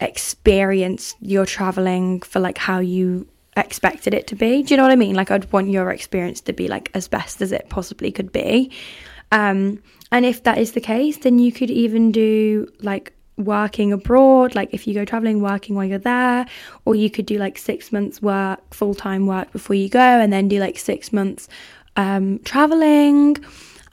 experience 0.00 1.14
your 1.20 1.44
traveling 1.44 2.20
for 2.20 2.40
like 2.40 2.58
how 2.58 2.78
you 2.78 3.26
expected 3.56 4.14
it 4.14 4.26
to 4.28 4.36
be. 4.36 4.62
Do 4.62 4.72
you 4.72 4.76
know 4.76 4.84
what 4.84 4.92
I 4.92 4.96
mean? 4.96 5.14
Like 5.14 5.30
I'd 5.30 5.50
want 5.52 5.70
your 5.70 5.90
experience 5.90 6.40
to 6.42 6.52
be 6.52 6.68
like 6.68 6.90
as 6.94 7.08
best 7.08 7.42
as 7.42 7.52
it 7.52 7.68
possibly 7.68 8.10
could 8.10 8.32
be. 8.32 8.70
Um 9.32 9.82
and 10.12 10.24
if 10.24 10.42
that 10.44 10.58
is 10.58 10.72
the 10.72 10.80
case, 10.80 11.18
then 11.18 11.38
you 11.38 11.52
could 11.52 11.70
even 11.70 12.10
do 12.10 12.66
like 12.80 13.12
working 13.36 13.92
abroad, 13.92 14.54
like 14.54 14.70
if 14.72 14.86
you 14.86 14.94
go 14.94 15.04
traveling, 15.04 15.40
working 15.40 15.74
while 15.74 15.84
you're 15.84 15.98
there, 15.98 16.46
or 16.84 16.94
you 16.94 17.10
could 17.10 17.26
do 17.26 17.38
like 17.38 17.58
six 17.58 17.92
months 17.92 18.20
work, 18.20 18.74
full 18.74 18.94
time 18.94 19.26
work 19.26 19.52
before 19.52 19.76
you 19.76 19.88
go, 19.88 19.98
and 19.98 20.32
then 20.32 20.48
do 20.48 20.58
like 20.58 20.78
six 20.78 21.12
months 21.12 21.48
um, 21.96 22.38
traveling 22.40 23.36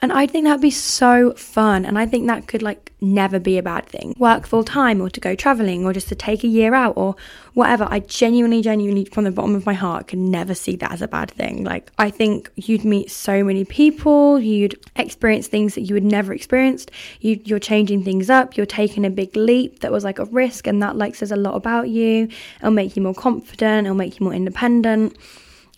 and 0.00 0.12
I 0.12 0.26
think 0.26 0.44
that'd 0.44 0.60
be 0.60 0.70
so 0.70 1.32
fun. 1.32 1.84
And 1.84 1.98
I 1.98 2.06
think 2.06 2.28
that 2.28 2.46
could 2.46 2.62
like 2.62 2.92
never 3.00 3.40
be 3.40 3.58
a 3.58 3.62
bad 3.62 3.86
thing. 3.86 4.14
Work 4.16 4.46
full 4.46 4.62
time 4.62 5.00
or 5.00 5.10
to 5.10 5.18
go 5.18 5.34
traveling 5.34 5.84
or 5.84 5.92
just 5.92 6.08
to 6.08 6.14
take 6.14 6.44
a 6.44 6.46
year 6.46 6.72
out 6.72 6.96
or 6.96 7.16
whatever. 7.54 7.88
I 7.90 8.00
genuinely, 8.00 8.62
genuinely, 8.62 9.06
from 9.06 9.24
the 9.24 9.32
bottom 9.32 9.56
of 9.56 9.66
my 9.66 9.74
heart, 9.74 10.06
can 10.06 10.30
never 10.30 10.54
see 10.54 10.76
that 10.76 10.92
as 10.92 11.02
a 11.02 11.08
bad 11.08 11.32
thing. 11.32 11.64
Like, 11.64 11.90
I 11.98 12.10
think 12.10 12.48
you'd 12.54 12.84
meet 12.84 13.10
so 13.10 13.42
many 13.42 13.64
people, 13.64 14.38
you'd 14.38 14.78
experience 14.94 15.48
things 15.48 15.74
that 15.74 15.82
you 15.82 15.94
would 15.94 16.04
never 16.04 16.32
experienced. 16.32 16.92
You, 17.20 17.40
you're 17.44 17.58
changing 17.58 18.04
things 18.04 18.30
up, 18.30 18.56
you're 18.56 18.66
taking 18.66 19.04
a 19.04 19.10
big 19.10 19.34
leap 19.34 19.80
that 19.80 19.90
was 19.90 20.04
like 20.04 20.20
a 20.20 20.26
risk, 20.26 20.68
and 20.68 20.80
that 20.80 20.94
like 20.96 21.16
says 21.16 21.32
a 21.32 21.36
lot 21.36 21.56
about 21.56 21.88
you. 21.88 22.28
It'll 22.60 22.70
make 22.70 22.96
you 22.96 23.02
more 23.02 23.14
confident, 23.14 23.86
it'll 23.86 23.96
make 23.96 24.20
you 24.20 24.24
more 24.24 24.34
independent. 24.34 25.16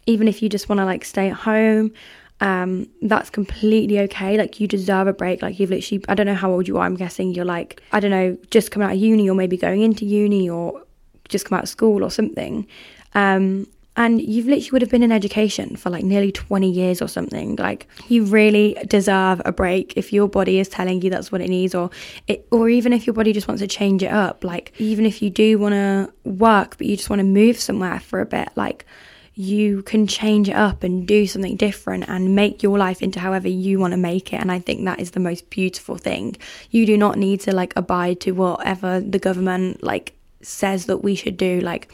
Even 0.07 0.29
if 0.29 0.43
you 0.43 0.49
just 0.49 0.69
want 0.69 0.81
to 0.81 0.85
like 0.85 1.05
stay 1.05 1.31
at 1.31 1.37
home 1.37 1.93
um, 2.41 2.89
that's 3.03 3.31
completely 3.31 4.01
okay. 4.01 4.39
Like 4.39 4.61
you 4.61 4.67
deserve 4.67 5.07
a 5.07 5.13
break. 5.13 5.43
Like 5.43 5.61
you've 5.61 5.71
literally, 5.71 6.05
I 6.09 6.15
don't 6.15 6.27
know 6.27 6.35
how 6.35 6.51
old 6.51 6.67
you 6.67 6.79
are. 6.79 6.87
I'm 6.87 6.97
guessing 6.97 7.35
you're 7.35 7.45
like, 7.45 7.83
I 7.93 8.01
don't 8.01 8.11
know, 8.11 8.37
just 8.51 8.71
coming 8.71 8.89
out 8.89 8.95
of 8.95 9.01
uni 9.01 9.29
or 9.29 9.35
maybe 9.35 9.57
going 9.57 9.83
into 9.83 10.07
uni 10.07 10.49
or 10.49 10.83
just 11.29 11.47
come 11.47 11.59
out 11.59 11.65
of 11.65 11.69
school 11.69 12.03
or 12.03 12.11
something. 12.11 12.67
Um, 13.15 13.67
and 13.97 14.23
you've 14.23 14.47
literally 14.47 14.71
would 14.71 14.83
have 14.83 14.91
been 14.91 15.03
in 15.03 15.13
education 15.13 15.77
for 15.77 15.91
like 15.91 16.05
nearly 16.05 16.31
20 16.33 16.71
years 16.71 17.03
or 17.03 17.09
something 17.09 17.57
like 17.57 17.89
you 18.09 18.25
really 18.25 18.77
deserve 18.87 19.43
a 19.45 19.53
break 19.53 19.93
if 19.97 20.13
your 20.13 20.29
body 20.29 20.61
is 20.61 20.69
telling 20.69 21.03
you 21.03 21.11
that's 21.11 21.33
what 21.33 21.41
it 21.41 21.51
needs 21.51 21.75
or 21.75 21.91
it 22.29 22.47
or 22.53 22.69
even 22.69 22.93
if 22.93 23.05
your 23.07 23.15
body 23.15 23.33
just 23.33 23.49
wants 23.49 23.61
to 23.61 23.67
change 23.67 24.03
it 24.03 24.13
up 24.13 24.45
like 24.45 24.73
even 24.79 25.05
if 25.05 25.21
you 25.21 25.29
do 25.29 25.59
want 25.59 25.73
to 25.73 26.11
work 26.25 26.79
but 26.79 26.87
you 26.87 26.97
just 26.97 27.11
want 27.11 27.19
to 27.19 27.25
move 27.25 27.59
somewhere 27.59 27.99
for 27.99 28.21
a 28.21 28.27
bit 28.27 28.49
like 28.55 28.87
you 29.35 29.83
can 29.83 30.07
change 30.07 30.49
it 30.49 30.57
up 30.57 30.83
and 30.83 31.07
do 31.07 31.27
something 31.27 31.57
different 31.57 32.09
and 32.09 32.35
make 32.35 32.63
your 32.63 32.77
life 32.77 33.01
into 33.03 33.21
however 33.21 33.49
you 33.49 33.79
want 33.79 33.93
to 33.93 33.97
make 33.97 34.33
it. 34.33 34.41
And 34.41 34.51
I 34.51 34.59
think 34.59 34.85
that 34.85 35.01
is 35.01 35.13
the 35.13 35.21
most 35.21 35.51
beautiful 35.51 35.97
thing. 35.97 36.37
You 36.71 36.85
do 36.85 36.97
not 36.97 37.17
need 37.17 37.41
to 37.43 37.55
like 37.55 37.73
abide 37.77 38.21
to 38.21 38.33
whatever 38.33 39.01
the 39.01 39.19
government 39.19 39.83
like 39.83 40.15
says 40.43 40.87
that 40.87 40.99
we 40.99 41.15
should 41.15 41.37
do. 41.37 41.61
Like, 41.61 41.93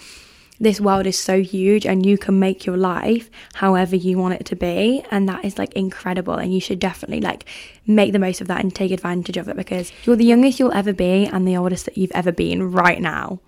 this 0.58 0.80
world 0.80 1.06
is 1.06 1.18
so 1.18 1.42
huge 1.42 1.84
and 1.84 2.06
you 2.06 2.16
can 2.16 2.38
make 2.38 2.64
your 2.64 2.76
life 2.76 3.30
however 3.54 3.94
you 3.94 4.16
want 4.18 4.34
it 4.34 4.46
to 4.46 4.56
be 4.56 5.04
and 5.10 5.28
that 5.28 5.44
is 5.44 5.58
like 5.58 5.72
incredible 5.74 6.34
and 6.34 6.54
you 6.54 6.60
should 6.60 6.78
definitely 6.78 7.20
like 7.20 7.44
make 7.86 8.12
the 8.12 8.18
most 8.18 8.40
of 8.40 8.48
that 8.48 8.62
and 8.62 8.74
take 8.74 8.90
advantage 8.90 9.36
of 9.36 9.48
it 9.48 9.56
because 9.56 9.92
you're 10.04 10.16
the 10.16 10.24
youngest 10.24 10.58
you'll 10.58 10.72
ever 10.72 10.92
be 10.92 11.26
and 11.26 11.46
the 11.46 11.56
oldest 11.56 11.84
that 11.84 11.98
you've 11.98 12.12
ever 12.12 12.32
been 12.32 12.72
right 12.72 13.00
now 13.00 13.38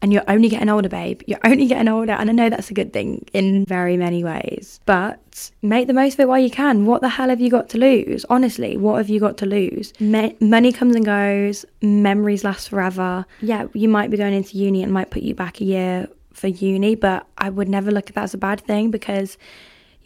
and 0.00 0.12
you're 0.12 0.24
only 0.28 0.48
getting 0.48 0.68
older, 0.68 0.88
babe. 0.88 1.22
You're 1.26 1.40
only 1.44 1.66
getting 1.66 1.88
older. 1.88 2.12
And 2.12 2.30
I 2.30 2.32
know 2.32 2.48
that's 2.48 2.70
a 2.70 2.74
good 2.74 2.92
thing 2.92 3.26
in 3.32 3.64
very 3.64 3.96
many 3.96 4.22
ways, 4.22 4.80
but 4.86 5.50
make 5.60 5.86
the 5.88 5.92
most 5.92 6.14
of 6.14 6.20
it 6.20 6.28
while 6.28 6.38
you 6.38 6.50
can. 6.50 6.86
What 6.86 7.00
the 7.00 7.08
hell 7.08 7.30
have 7.30 7.40
you 7.40 7.50
got 7.50 7.68
to 7.70 7.78
lose? 7.78 8.24
Honestly, 8.30 8.76
what 8.76 8.98
have 8.98 9.08
you 9.08 9.18
got 9.18 9.36
to 9.38 9.46
lose? 9.46 9.92
Me- 10.00 10.36
money 10.40 10.72
comes 10.72 10.94
and 10.94 11.04
goes, 11.04 11.64
memories 11.82 12.44
last 12.44 12.68
forever. 12.68 13.26
Yeah, 13.40 13.66
you 13.72 13.88
might 13.88 14.10
be 14.10 14.16
going 14.16 14.34
into 14.34 14.56
uni 14.56 14.82
and 14.82 14.92
might 14.92 15.10
put 15.10 15.22
you 15.22 15.34
back 15.34 15.60
a 15.60 15.64
year 15.64 16.08
for 16.32 16.46
uni, 16.46 16.94
but 16.94 17.26
I 17.36 17.50
would 17.50 17.68
never 17.68 17.90
look 17.90 18.08
at 18.08 18.14
that 18.14 18.24
as 18.24 18.34
a 18.34 18.38
bad 18.38 18.60
thing 18.60 18.92
because 18.92 19.36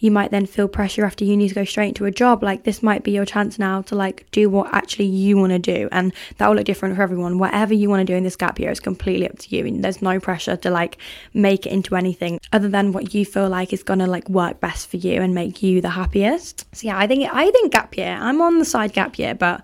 you 0.02 0.10
might 0.10 0.32
then 0.32 0.46
feel 0.46 0.66
pressure 0.66 1.04
after 1.04 1.24
uni 1.24 1.48
to 1.48 1.54
go 1.54 1.64
straight 1.64 1.90
into 1.90 2.04
a 2.06 2.10
job. 2.10 2.42
Like 2.42 2.64
this 2.64 2.82
might 2.82 3.04
be 3.04 3.12
your 3.12 3.24
chance 3.24 3.56
now 3.56 3.82
to 3.82 3.94
like 3.94 4.26
do 4.32 4.50
what 4.50 4.74
actually 4.74 5.04
you 5.06 5.36
want 5.36 5.52
to 5.52 5.60
do. 5.60 5.88
And 5.92 6.12
that 6.38 6.48
will 6.48 6.56
look 6.56 6.64
different 6.64 6.96
for 6.96 7.02
everyone. 7.02 7.38
Whatever 7.38 7.72
you 7.72 7.88
want 7.88 8.00
to 8.00 8.12
do 8.12 8.16
in 8.16 8.24
this 8.24 8.34
gap 8.34 8.58
year 8.58 8.72
is 8.72 8.80
completely 8.80 9.30
up 9.30 9.38
to 9.38 9.56
you. 9.56 9.64
And 9.64 9.84
there's 9.84 10.02
no 10.02 10.18
pressure 10.18 10.56
to 10.56 10.70
like 10.70 10.98
make 11.34 11.66
it 11.66 11.72
into 11.72 11.94
anything 11.94 12.40
other 12.52 12.68
than 12.68 12.90
what 12.90 13.14
you 13.14 13.24
feel 13.24 13.48
like 13.48 13.72
is 13.72 13.84
gonna 13.84 14.08
like 14.08 14.28
work 14.28 14.58
best 14.58 14.90
for 14.90 14.96
you 14.96 15.22
and 15.22 15.36
make 15.36 15.62
you 15.62 15.80
the 15.80 15.90
happiest. 15.90 16.66
So 16.74 16.88
yeah, 16.88 16.98
I 16.98 17.06
think 17.06 17.32
I 17.32 17.48
think 17.52 17.72
gap 17.72 17.96
year. 17.96 18.18
I'm 18.20 18.42
on 18.42 18.58
the 18.58 18.64
side 18.64 18.92
gap 18.92 19.20
year, 19.20 19.36
but 19.36 19.62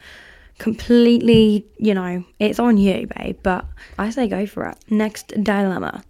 completely, 0.59 1.67
you 1.79 1.95
know, 1.95 2.23
it's 2.39 2.61
on 2.61 2.77
you, 2.77 3.09
babe. 3.17 3.41
But 3.43 3.65
I 3.99 4.11
say 4.11 4.29
go 4.29 4.47
for 4.47 4.67
it. 4.67 4.79
Next 4.89 5.29
dilemma. 5.43 6.05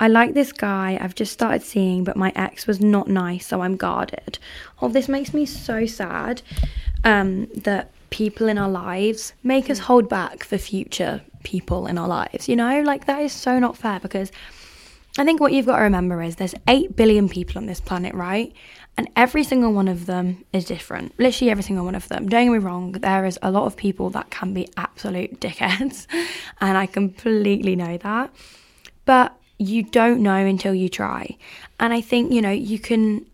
I 0.00 0.08
like 0.08 0.34
this 0.34 0.52
guy 0.52 0.98
I've 1.00 1.14
just 1.14 1.32
started 1.32 1.62
seeing, 1.62 2.04
but 2.04 2.16
my 2.16 2.32
ex 2.34 2.66
was 2.66 2.80
not 2.80 3.08
nice, 3.08 3.46
so 3.46 3.60
I'm 3.60 3.76
guarded. 3.76 4.38
Oh, 4.82 4.88
this 4.88 5.08
makes 5.08 5.32
me 5.32 5.46
so 5.46 5.86
sad 5.86 6.42
um, 7.04 7.46
that 7.54 7.90
people 8.10 8.48
in 8.48 8.58
our 8.58 8.68
lives 8.68 9.32
make 9.42 9.70
us 9.70 9.78
hold 9.78 10.08
back 10.08 10.44
for 10.44 10.58
future 10.58 11.20
people 11.42 11.86
in 11.86 11.98
our 11.98 12.08
lives. 12.08 12.48
You 12.48 12.56
know, 12.56 12.80
like 12.82 13.06
that 13.06 13.20
is 13.20 13.32
so 13.32 13.58
not 13.58 13.76
fair 13.76 14.00
because 14.00 14.32
I 15.16 15.24
think 15.24 15.40
what 15.40 15.52
you've 15.52 15.66
got 15.66 15.76
to 15.76 15.82
remember 15.82 16.22
is 16.22 16.36
there's 16.36 16.54
8 16.66 16.96
billion 16.96 17.28
people 17.28 17.58
on 17.58 17.66
this 17.66 17.80
planet, 17.80 18.14
right? 18.14 18.52
And 18.96 19.08
every 19.16 19.44
single 19.44 19.72
one 19.72 19.88
of 19.88 20.06
them 20.06 20.44
is 20.52 20.64
different. 20.64 21.18
Literally 21.18 21.50
every 21.50 21.62
single 21.62 21.84
one 21.84 21.94
of 21.94 22.08
them. 22.08 22.28
Don't 22.28 22.46
get 22.46 22.52
me 22.52 22.58
wrong, 22.58 22.92
there 22.92 23.24
is 23.24 23.38
a 23.42 23.50
lot 23.50 23.66
of 23.66 23.76
people 23.76 24.10
that 24.10 24.30
can 24.30 24.54
be 24.54 24.68
absolute 24.76 25.40
dickheads. 25.40 26.06
And 26.60 26.78
I 26.78 26.86
completely 26.86 27.76
know 27.76 27.98
that. 27.98 28.34
But 29.04 29.36
you 29.58 29.82
don't 29.82 30.20
know 30.22 30.44
until 30.46 30.74
you 30.74 30.88
try. 30.88 31.36
And 31.78 31.92
I 31.92 32.00
think, 32.00 32.32
you 32.32 32.42
know, 32.42 32.50
you 32.50 32.78
can 32.78 33.26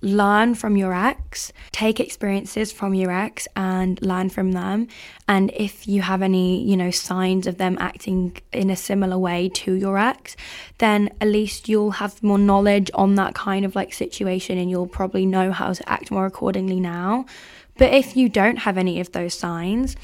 learn 0.00 0.54
from 0.54 0.76
your 0.76 0.94
ex, 0.94 1.52
take 1.72 1.98
experiences 1.98 2.70
from 2.70 2.94
your 2.94 3.10
ex 3.10 3.48
and 3.56 4.00
learn 4.00 4.28
from 4.30 4.52
them. 4.52 4.86
And 5.26 5.50
if 5.54 5.88
you 5.88 6.02
have 6.02 6.22
any, 6.22 6.62
you 6.62 6.76
know, 6.76 6.90
signs 6.90 7.46
of 7.46 7.58
them 7.58 7.76
acting 7.80 8.40
in 8.52 8.70
a 8.70 8.76
similar 8.76 9.18
way 9.18 9.48
to 9.54 9.74
your 9.74 9.98
ex, 9.98 10.36
then 10.78 11.10
at 11.20 11.28
least 11.28 11.68
you'll 11.68 11.92
have 11.92 12.22
more 12.22 12.38
knowledge 12.38 12.90
on 12.94 13.16
that 13.16 13.34
kind 13.34 13.64
of 13.64 13.74
like 13.74 13.92
situation 13.92 14.56
and 14.56 14.70
you'll 14.70 14.86
probably 14.86 15.26
know 15.26 15.50
how 15.50 15.72
to 15.72 15.88
act 15.88 16.10
more 16.10 16.26
accordingly 16.26 16.78
now. 16.78 17.26
But 17.76 17.92
if 17.92 18.16
you 18.16 18.28
don't 18.28 18.58
have 18.58 18.78
any 18.78 19.00
of 19.00 19.12
those 19.12 19.34
signs, 19.34 19.96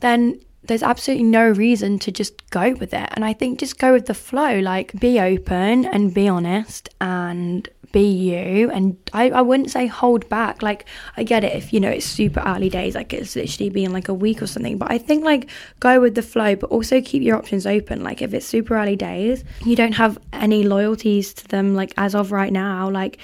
then 0.00 0.40
there's 0.64 0.82
absolutely 0.82 1.24
no 1.24 1.48
reason 1.48 1.98
to 2.00 2.12
just 2.12 2.48
go 2.50 2.72
with 2.74 2.94
it. 2.94 3.08
And 3.12 3.24
I 3.24 3.32
think 3.32 3.58
just 3.58 3.78
go 3.78 3.92
with 3.92 4.06
the 4.06 4.14
flow, 4.14 4.60
like 4.60 4.92
be 4.98 5.18
open 5.18 5.84
and 5.86 6.14
be 6.14 6.28
honest 6.28 6.88
and 7.00 7.68
be 7.90 8.08
you. 8.08 8.70
And 8.70 8.96
I, 9.12 9.30
I 9.30 9.42
wouldn't 9.42 9.70
say 9.70 9.86
hold 9.86 10.28
back. 10.28 10.62
Like, 10.62 10.86
I 11.16 11.24
get 11.24 11.44
it 11.44 11.54
if, 11.54 11.72
you 11.72 11.80
know, 11.80 11.90
it's 11.90 12.06
super 12.06 12.40
early 12.46 12.70
days, 12.70 12.94
like 12.94 13.12
it's 13.12 13.36
literally 13.36 13.70
been 13.70 13.92
like 13.92 14.08
a 14.08 14.14
week 14.14 14.40
or 14.40 14.46
something. 14.46 14.78
But 14.78 14.90
I 14.90 14.98
think 14.98 15.24
like 15.24 15.50
go 15.80 16.00
with 16.00 16.14
the 16.14 16.22
flow, 16.22 16.56
but 16.56 16.70
also 16.70 17.00
keep 17.02 17.22
your 17.22 17.36
options 17.36 17.66
open. 17.66 18.02
Like, 18.02 18.22
if 18.22 18.32
it's 18.32 18.46
super 18.46 18.76
early 18.76 18.96
days, 18.96 19.44
you 19.64 19.76
don't 19.76 19.92
have 19.92 20.18
any 20.32 20.62
loyalties 20.62 21.34
to 21.34 21.48
them, 21.48 21.74
like 21.74 21.92
as 21.96 22.14
of 22.14 22.32
right 22.32 22.52
now, 22.52 22.88
like 22.88 23.18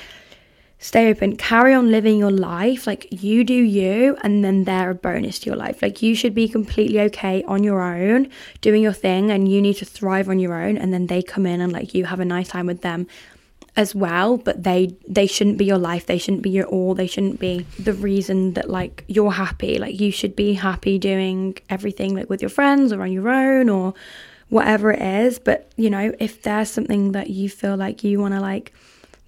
stay 0.79 1.11
open, 1.11 1.37
carry 1.37 1.75
on 1.75 1.91
living 1.91 2.19
your 2.19 2.31
life. 2.31 2.87
Like 2.87 3.09
you 3.11 3.45
do 3.45 3.55
you, 3.55 4.17
and 4.23 4.45
then 4.45 4.65
they're 4.65 4.91
a 4.91 4.95
bonus 4.95 5.39
to 5.41 5.47
your 5.47 5.57
life. 5.57 5.83
Like 5.83 6.03
you 6.03 6.15
should 6.15 6.35
be 6.35 6.49
completely 6.49 7.01
okay 7.01 7.43
on 7.45 7.65
your 7.65 7.83
own, 7.83 8.31
doing 8.61 8.83
your 8.83 8.93
thing, 8.93 9.31
and 9.31 9.51
you 9.51 9.61
need 9.61 9.75
to 9.75 9.85
thrive 9.85 10.29
on 10.29 10.39
your 10.39 10.55
own. 10.55 10.77
And 10.77 10.93
then 10.93 11.07
they 11.07 11.23
come 11.23 11.47
in 11.47 11.61
and 11.61 11.73
like 11.73 11.95
you 11.95 12.05
have 12.07 12.21
a 12.21 12.25
nice 12.25 12.49
time 12.49 12.67
with 12.67 12.83
them 12.83 13.07
as 13.77 13.95
well 13.95 14.37
but 14.37 14.65
they 14.65 14.93
they 15.07 15.27
shouldn't 15.27 15.57
be 15.57 15.65
your 15.65 15.79
life 15.79 16.07
they 16.07 16.19
shouldn't 16.19 16.43
be 16.43 16.51
your 16.51 16.67
all 16.67 16.95
they 16.95 17.07
shouldn't 17.07 17.39
be 17.39 17.65
the 17.79 17.93
reason 17.93 18.55
that 18.55 18.69
like 18.69 19.05
you're 19.07 19.31
happy 19.31 19.79
like 19.79 20.01
you 20.01 20.11
should 20.11 20.35
be 20.35 20.55
happy 20.55 20.99
doing 20.99 21.57
everything 21.71 22.13
like 22.13 22.29
with 22.29 22.43
your 22.43 22.49
friends 22.49 22.93
or 22.93 23.03
on 23.03 23.13
your 23.13 23.29
own 23.29 23.69
or 23.69 23.95
whatever 24.49 24.91
it 24.91 25.01
is 25.01 25.39
but 25.39 25.71
you 25.77 25.89
know 25.89 26.13
if 26.19 26.43
there's 26.43 26.69
something 26.69 27.13
that 27.13 27.31
you 27.31 27.49
feel 27.49 27.77
like 27.77 28.03
you 28.03 28.19
want 28.19 28.35
to 28.35 28.41
like 28.41 28.73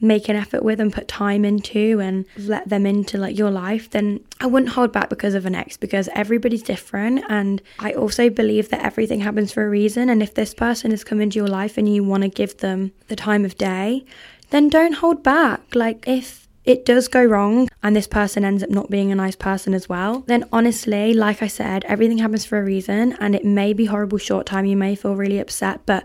make 0.01 0.29
an 0.29 0.37
effort 0.37 0.63
with 0.63 0.81
and 0.81 0.93
put 0.93 1.09
time 1.09 1.45
into 1.45 2.01
and 2.01 2.25
let 2.39 2.69
them 2.69 2.87
into 2.87 3.19
like 3.19 3.37
your 3.37 3.51
life 3.51 3.91
then 3.91 4.21
I 4.41 4.47
wouldn't 4.47 4.73
hold 4.73 4.93
back 4.93 5.11
because 5.11 5.35
of 5.35 5.45
an 5.47 5.55
ex 5.55 5.77
because 5.77 6.09
everybody's 6.15 6.63
different. 6.63 7.23
And 7.29 7.61
I 7.79 7.93
also 7.93 8.31
believe 8.31 8.71
that 8.71 8.83
everything 8.83 9.21
happens 9.21 9.53
for 9.53 9.67
a 9.67 9.69
reason. 9.69 10.09
And 10.09 10.23
if 10.23 10.33
this 10.35 10.55
person 10.55 10.91
has 10.93 11.05
come 11.05 11.21
into 11.21 11.39
your 11.39 11.49
life 11.49 11.77
and 11.77 11.93
you 11.93 12.03
want 12.03 12.23
to 12.23 12.29
give 12.31 12.57
them 12.59 12.93
the 13.09 13.17
time 13.17 13.45
of 13.45 13.59
day 13.59 14.05
then 14.51 14.69
don't 14.69 14.95
hold 14.95 15.23
back. 15.23 15.75
Like 15.75 16.07
if 16.07 16.49
it 16.65 16.85
does 16.85 17.09
go 17.09 17.25
wrong 17.25 17.69
and 17.83 17.97
this 17.97 18.07
person 18.07 18.45
ends 18.45 18.63
up 18.63 18.71
not 18.71 18.91
being 18.91 19.11
a 19.11 19.15
nice 19.15 19.37
person 19.37 19.75
as 19.75 19.89
well, 19.89 20.21
then 20.27 20.45
honestly, 20.53 21.15
like 21.15 21.43
I 21.43 21.47
said, 21.47 21.85
everything 21.85 22.19
happens 22.19 22.45
for 22.45 22.59
a 22.59 22.65
reason. 22.65 23.17
And 23.21 23.35
it 23.35 23.45
may 23.45 23.73
be 23.73 23.87
horrible 23.87 24.19
short 24.19 24.47
time. 24.47 24.67
You 24.67 24.77
may 24.77 24.95
feel 24.95 25.17
really 25.17 25.39
upset, 25.39 25.81
but 25.87 26.05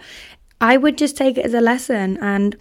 I 0.62 0.78
would 0.78 0.98
just 0.98 1.18
take 1.18 1.38
it 1.38 1.46
as 1.46 1.54
a 1.54 1.62
lesson. 1.62 2.18
And 2.22 2.56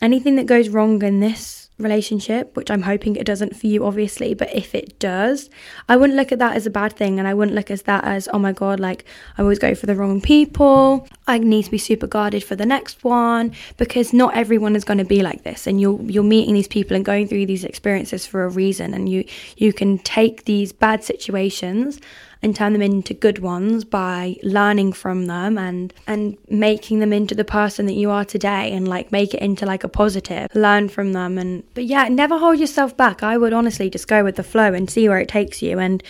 anything 0.00 0.36
that 0.36 0.46
goes 0.46 0.68
wrong 0.68 1.02
in 1.02 1.20
this 1.20 1.70
relationship, 1.78 2.56
which 2.56 2.70
I'm 2.70 2.82
hoping 2.82 3.16
it 3.16 3.24
doesn't 3.24 3.56
for 3.56 3.66
you, 3.66 3.84
obviously, 3.84 4.34
but 4.34 4.54
if 4.54 4.74
it 4.74 4.98
does, 4.98 5.48
I 5.88 5.96
wouldn't 5.96 6.16
look 6.16 6.32
at 6.32 6.38
that 6.40 6.56
as 6.56 6.66
a 6.66 6.70
bad 6.70 6.92
thing. 6.94 7.18
And 7.18 7.28
I 7.28 7.34
wouldn't 7.34 7.54
look 7.54 7.70
at 7.70 7.84
that 7.84 8.04
as, 8.04 8.28
oh 8.32 8.38
my 8.38 8.52
God, 8.52 8.80
like 8.80 9.04
I 9.36 9.42
always 9.42 9.58
go 9.58 9.74
for 9.74 9.86
the 9.86 9.94
wrong 9.94 10.20
people. 10.20 11.08
I 11.28 11.38
need 11.38 11.66
to 11.66 11.70
be 11.70 11.78
super 11.78 12.06
guarded 12.06 12.42
for 12.42 12.56
the 12.56 12.66
next 12.66 13.04
one 13.04 13.52
because 13.76 14.12
not 14.14 14.34
everyone 14.34 14.74
is 14.74 14.84
going 14.84 14.98
to 14.98 15.04
be 15.04 15.22
like 15.22 15.44
this. 15.44 15.66
And 15.66 15.80
you're, 15.80 16.00
you're 16.02 16.24
meeting 16.24 16.54
these 16.54 16.66
people 16.66 16.96
and 16.96 17.04
going 17.04 17.28
through 17.28 17.46
these 17.46 17.64
experiences 17.64 18.26
for 18.26 18.44
a 18.44 18.48
reason. 18.48 18.94
And 18.94 19.08
you, 19.08 19.24
you 19.56 19.74
can 19.74 19.98
take 19.98 20.44
these 20.44 20.72
bad 20.72 21.04
situations 21.04 22.00
and 22.40 22.54
turn 22.54 22.72
them 22.72 22.82
into 22.82 23.14
good 23.14 23.40
ones 23.40 23.84
by 23.84 24.36
learning 24.42 24.92
from 24.92 25.26
them 25.26 25.58
and 25.58 25.92
and 26.06 26.38
making 26.48 27.00
them 27.00 27.12
into 27.12 27.34
the 27.34 27.44
person 27.44 27.86
that 27.86 27.94
you 27.94 28.10
are 28.10 28.24
today 28.24 28.72
and 28.72 28.86
like 28.86 29.10
make 29.10 29.34
it 29.34 29.42
into 29.42 29.66
like 29.66 29.82
a 29.82 29.88
positive 29.88 30.46
learn 30.54 30.88
from 30.88 31.12
them 31.12 31.36
and 31.36 31.64
but 31.74 31.84
yeah 31.84 32.06
never 32.08 32.38
hold 32.38 32.58
yourself 32.58 32.96
back 32.96 33.24
i 33.24 33.36
would 33.36 33.52
honestly 33.52 33.90
just 33.90 34.06
go 34.06 34.22
with 34.22 34.36
the 34.36 34.44
flow 34.44 34.72
and 34.72 34.88
see 34.88 35.08
where 35.08 35.18
it 35.18 35.28
takes 35.28 35.62
you 35.62 35.80
and 35.80 36.00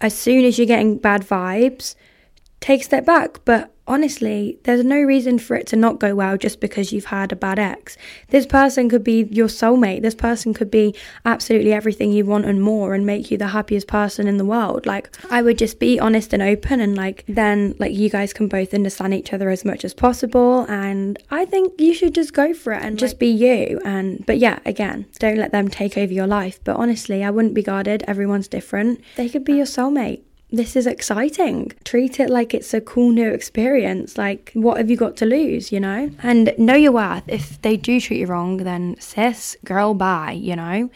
as 0.00 0.14
soon 0.16 0.44
as 0.44 0.56
you're 0.56 0.66
getting 0.66 0.96
bad 0.96 1.22
vibes 1.22 1.96
take 2.62 2.80
a 2.80 2.84
step 2.84 3.04
back 3.04 3.44
but 3.44 3.72
honestly, 3.86 4.58
there's 4.62 4.84
no 4.84 5.00
reason 5.00 5.38
for 5.38 5.56
it 5.56 5.66
to 5.66 5.76
not 5.76 5.98
go 5.98 6.14
well 6.14 6.36
just 6.36 6.60
because 6.60 6.92
you've 6.92 7.06
had 7.06 7.32
a 7.32 7.36
bad 7.36 7.58
ex. 7.58 7.96
This 8.28 8.46
person 8.46 8.88
could 8.88 9.04
be 9.04 9.24
your 9.24 9.48
soulmate. 9.48 10.02
This 10.02 10.14
person 10.14 10.54
could 10.54 10.70
be 10.70 10.94
absolutely 11.24 11.72
everything 11.72 12.12
you 12.12 12.24
want 12.24 12.46
and 12.46 12.62
more 12.62 12.94
and 12.94 13.04
make 13.04 13.30
you 13.30 13.38
the 13.38 13.48
happiest 13.48 13.86
person 13.86 14.28
in 14.28 14.36
the 14.36 14.44
world. 14.44 14.86
Like, 14.86 15.14
I 15.30 15.42
would 15.42 15.58
just 15.58 15.78
be 15.78 15.98
honest 15.98 16.32
and 16.32 16.42
open, 16.42 16.80
and 16.80 16.96
like, 16.96 17.24
then, 17.28 17.74
like, 17.78 17.92
you 17.92 18.08
guys 18.08 18.32
can 18.32 18.48
both 18.48 18.72
understand 18.72 19.14
each 19.14 19.32
other 19.32 19.50
as 19.50 19.64
much 19.64 19.84
as 19.84 19.94
possible. 19.94 20.64
And 20.68 21.22
I 21.30 21.44
think 21.44 21.80
you 21.80 21.94
should 21.94 22.14
just 22.14 22.32
go 22.32 22.54
for 22.54 22.72
it 22.72 22.82
and 22.82 22.98
just 22.98 23.18
be 23.18 23.28
you. 23.28 23.80
And, 23.84 24.24
but 24.26 24.38
yeah, 24.38 24.60
again, 24.64 25.06
don't 25.18 25.38
let 25.38 25.52
them 25.52 25.68
take 25.68 25.98
over 25.98 26.12
your 26.12 26.26
life. 26.26 26.60
But 26.64 26.76
honestly, 26.76 27.24
I 27.24 27.30
wouldn't 27.30 27.54
be 27.54 27.62
guarded. 27.62 28.04
Everyone's 28.06 28.48
different. 28.48 29.00
They 29.16 29.28
could 29.28 29.44
be 29.44 29.54
your 29.54 29.66
soulmate 29.66 30.22
this 30.52 30.76
is 30.76 30.86
exciting. 30.86 31.72
Treat 31.84 32.20
it 32.20 32.28
like 32.28 32.52
it's 32.52 32.74
a 32.74 32.80
cool 32.80 33.10
new 33.10 33.30
experience. 33.30 34.18
Like, 34.18 34.52
what 34.54 34.76
have 34.76 34.90
you 34.90 34.96
got 34.96 35.16
to 35.16 35.26
lose, 35.26 35.72
you 35.72 35.80
know? 35.80 36.10
And 36.22 36.54
know 36.58 36.74
your 36.74 36.92
worth. 36.92 37.24
If 37.26 37.60
they 37.62 37.76
do 37.76 38.00
treat 38.00 38.20
you 38.20 38.26
wrong, 38.26 38.58
then 38.58 38.96
sis, 39.00 39.56
girl, 39.64 39.94
bye, 39.94 40.32
you 40.32 40.54
know? 40.54 40.90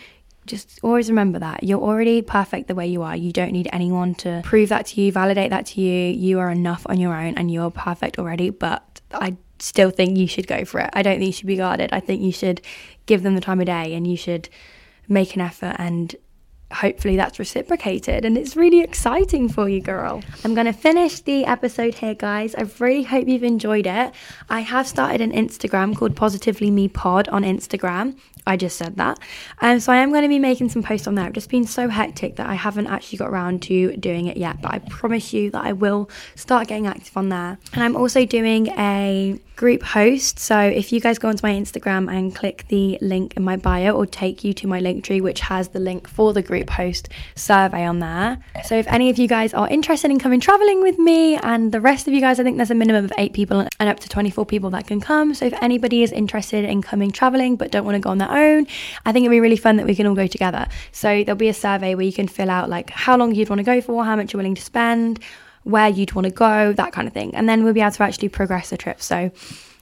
Just 0.45 0.79
always 0.83 1.09
remember 1.09 1.39
that. 1.39 1.65
You're 1.65 1.81
already 1.81 2.23
perfect 2.23 2.69
the 2.69 2.75
way 2.75 2.87
you 2.87 3.03
are. 3.03 3.17
You 3.17 3.33
don't 3.33 3.51
need 3.51 3.69
anyone 3.73 4.15
to 4.17 4.43
prove 4.45 4.69
that 4.69 4.87
to 4.87 5.01
you, 5.01 5.11
validate 5.11 5.51
that 5.51 5.67
to 5.67 5.81
you. 5.81 6.13
You 6.13 6.39
are 6.39 6.51
enough 6.51 6.87
on 6.87 7.01
your 7.01 7.17
own 7.17 7.35
and 7.35 7.51
you're 7.51 7.71
perfect 7.71 8.19
already. 8.19 8.51
But 8.51 9.01
I 9.11 9.37
still 9.59 9.91
think 9.91 10.19
you 10.19 10.29
should 10.29 10.47
go 10.47 10.65
for 10.65 10.81
it. 10.81 10.91
I 10.93 11.03
don't 11.03 11.19
think 11.19 11.27
you 11.27 11.33
should 11.33 11.47
be 11.47 11.57
guarded. 11.57 11.91
I 11.93 12.01
think 12.01 12.23
you 12.23 12.31
should 12.31 12.61
give 13.07 13.23
them 13.23 13.35
the 13.35 13.41
time 13.41 13.59
of 13.59 13.67
day 13.67 13.95
and 13.95 14.07
you 14.07 14.17
should 14.17 14.49
make 15.09 15.35
an 15.35 15.41
effort 15.41 15.77
and 15.79 16.15
hopefully 16.77 17.17
that's 17.17 17.39
reciprocated 17.39 18.25
and 18.25 18.37
it's 18.37 18.57
really 18.57 18.81
exciting 18.81 19.49
for 19.49 19.69
you 19.69 19.81
girl. 19.81 20.23
I'm 20.45 20.55
going 20.55 20.67
to 20.67 20.73
finish 20.73 21.21
the 21.21 21.45
episode 21.45 21.95
here 21.95 22.15
guys. 22.15 22.55
I 22.55 22.63
really 22.79 23.03
hope 23.03 23.29
you've 23.29 23.43
enjoyed 23.43 23.87
it. 23.87 24.13
I 24.49 24.61
have 24.61 24.87
started 24.87 25.21
an 25.21 25.33
instagram 25.33 25.97
called 25.97 26.17
positively 26.17 26.71
me 26.71 26.89
pod 26.89 27.29
on 27.29 27.43
instagram 27.43 28.17
I 28.47 28.57
just 28.57 28.77
said 28.77 28.97
that. 28.97 29.19
Um, 29.61 29.81
so 29.81 29.93
I 29.93 29.97
am 29.97 30.11
going 30.11 30.23
to 30.23 30.29
be 30.29 30.39
making 30.39 30.69
some 30.69 30.83
posts 30.83 31.07
on 31.07 31.15
there. 31.15 31.25
I've 31.25 31.33
just 31.33 31.51
been 31.51 31.67
so 31.67 31.89
hectic 31.89 32.37
that 32.37 32.49
I 32.49 32.55
haven't 32.55 32.87
actually 32.87 33.19
got 33.19 33.29
around 33.29 33.63
to 33.63 33.97
doing 33.97 34.27
it 34.27 34.37
yet, 34.37 34.63
but 34.63 34.73
I 34.73 34.79
promise 34.79 35.33
you 35.33 35.51
that 35.51 35.65
I 35.65 35.73
will 35.73 36.09
start 36.35 36.69
getting 36.69 36.87
active 36.87 37.17
on 37.17 37.29
there. 37.29 37.59
And 37.73 37.83
I'm 37.83 37.97
also 37.97 38.25
doing 38.25 38.69
a 38.79 39.39
group 39.57 39.83
host. 39.83 40.39
So 40.39 40.59
if 40.59 40.93
you 40.93 41.01
guys 41.01 41.19
go 41.19 41.29
onto 41.29 41.45
my 41.45 41.53
Instagram 41.53 42.13
and 42.13 42.35
click 42.35 42.67
the 42.69 42.99
link 43.01 43.37
in 43.37 43.43
my 43.43 43.57
bio, 43.57 43.93
or 43.93 44.07
take 44.07 44.45
you 44.45 44.53
to 44.53 44.67
my 44.67 44.81
link 44.81 45.05
tree, 45.05 45.21
which 45.21 45.41
has 45.41 45.69
the 45.69 45.81
link 45.81 46.07
for 46.07 46.33
the 46.33 46.43
group 46.43 46.71
host 46.71 47.09
survey 47.35 47.85
on 47.85 48.01
there. 48.01 48.39
So 48.65 48.77
if 48.77 48.87
any 48.89 49.11
of 49.11 49.19
you 49.19 49.27
guys 49.27 49.55
are 49.55 49.69
interested 49.69 50.11
in 50.11 50.19
coming 50.19 50.41
traveling 50.41 50.83
with 50.83 50.99
me, 50.99 51.37
and 51.37 51.73
the 51.73 51.81
rest 51.81 52.07
of 52.07 52.15
you 52.15 52.21
guys, 52.21 52.39
I 52.39 52.45
think 52.45 52.59
there's 52.59 52.71
a 52.71 52.75
minimum 52.75 53.07
of 53.07 53.13
eight 53.19 53.33
people 53.33 53.67
and 53.81 53.89
up 53.89 53.99
to 54.01 54.09
24 54.09 54.47
people 54.47 54.71
that 54.71 54.87
can 54.87 55.01
come. 55.01 55.35
So 55.35 55.47
if 55.47 55.55
anybody 55.63 56.03
is 56.03 56.13
interested 56.13 56.65
in 56.65 56.83
coming 56.83 57.11
traveling 57.11 57.57
but 57.57 57.71
don't 57.71 57.85
want 57.85 57.97
to 57.97 58.01
go 58.01 58.11
on 58.11 58.19
their 58.19 58.31
own. 58.37 58.67
I 59.05 59.13
think 59.13 59.25
it'd 59.25 59.31
be 59.31 59.41
really 59.41 59.57
fun 59.57 59.77
that 59.77 59.87
we 59.87 59.95
can 59.95 60.07
all 60.07 60.15
go 60.15 60.27
together. 60.27 60.67
So 60.93 61.25
there'll 61.25 61.37
be 61.37 61.49
a 61.49 61.55
survey 61.55 61.95
where 61.95 62.05
you 62.05 62.13
can 62.13 62.29
fill 62.29 62.51
out 62.51 62.69
like 62.69 62.91
how 62.91 63.17
long 63.17 63.35
you'd 63.35 63.49
want 63.49 63.61
to 63.61 63.65
go 63.65 63.81
for, 63.81 64.05
how 64.05 64.17
much 64.17 64.33
you're 64.33 64.39
willing 64.39 64.55
to 64.55 64.63
spend, 64.63 65.19
where 65.65 65.89
you'd 65.89 66.13
want 66.13 66.27
to 66.27 66.31
go, 66.31 66.73
that 66.75 66.93
kind 66.93 67.09
of 67.09 67.15
thing. 67.15 67.35
And 67.35 67.49
then 67.49 67.65
we'll 67.65 67.75
be 67.75 67.81
able 67.81 67.93
to 67.93 68.03
actually 68.03 68.29
progress 68.29 68.71
the 68.71 68.77
trip. 68.77 69.01
So 69.01 69.31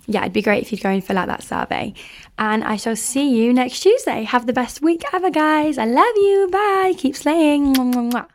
yeah, 0.07 0.23
it'd 0.23 0.33
be 0.33 0.43
great 0.43 0.63
if 0.63 0.73
you'd 0.73 0.83
go 0.83 0.91
and 0.91 1.05
fill 1.05 1.19
out 1.19 1.29
that 1.29 1.43
survey. 1.43 1.95
And 2.39 2.65
I 2.65 2.77
shall 2.77 2.97
see 2.97 3.37
you 3.37 3.53
next 3.53 3.81
Tuesday. 3.81 4.25
Have 4.25 4.47
the 4.47 4.53
best 4.53 4.83
week 4.83 5.03
ever, 5.13 5.31
guys. 5.31 5.79
I 5.79 5.87
love 5.87 6.17
you. 6.17 6.49
Bye. 6.51 6.95
Keep 6.97 7.17
slaying. 7.17 7.75
Mwah, 7.75 8.11
mwah. 8.13 8.29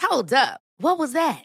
Hold 0.00 0.32
up. 0.32 0.60
What 0.78 0.98
was 0.98 1.12
that? 1.12 1.44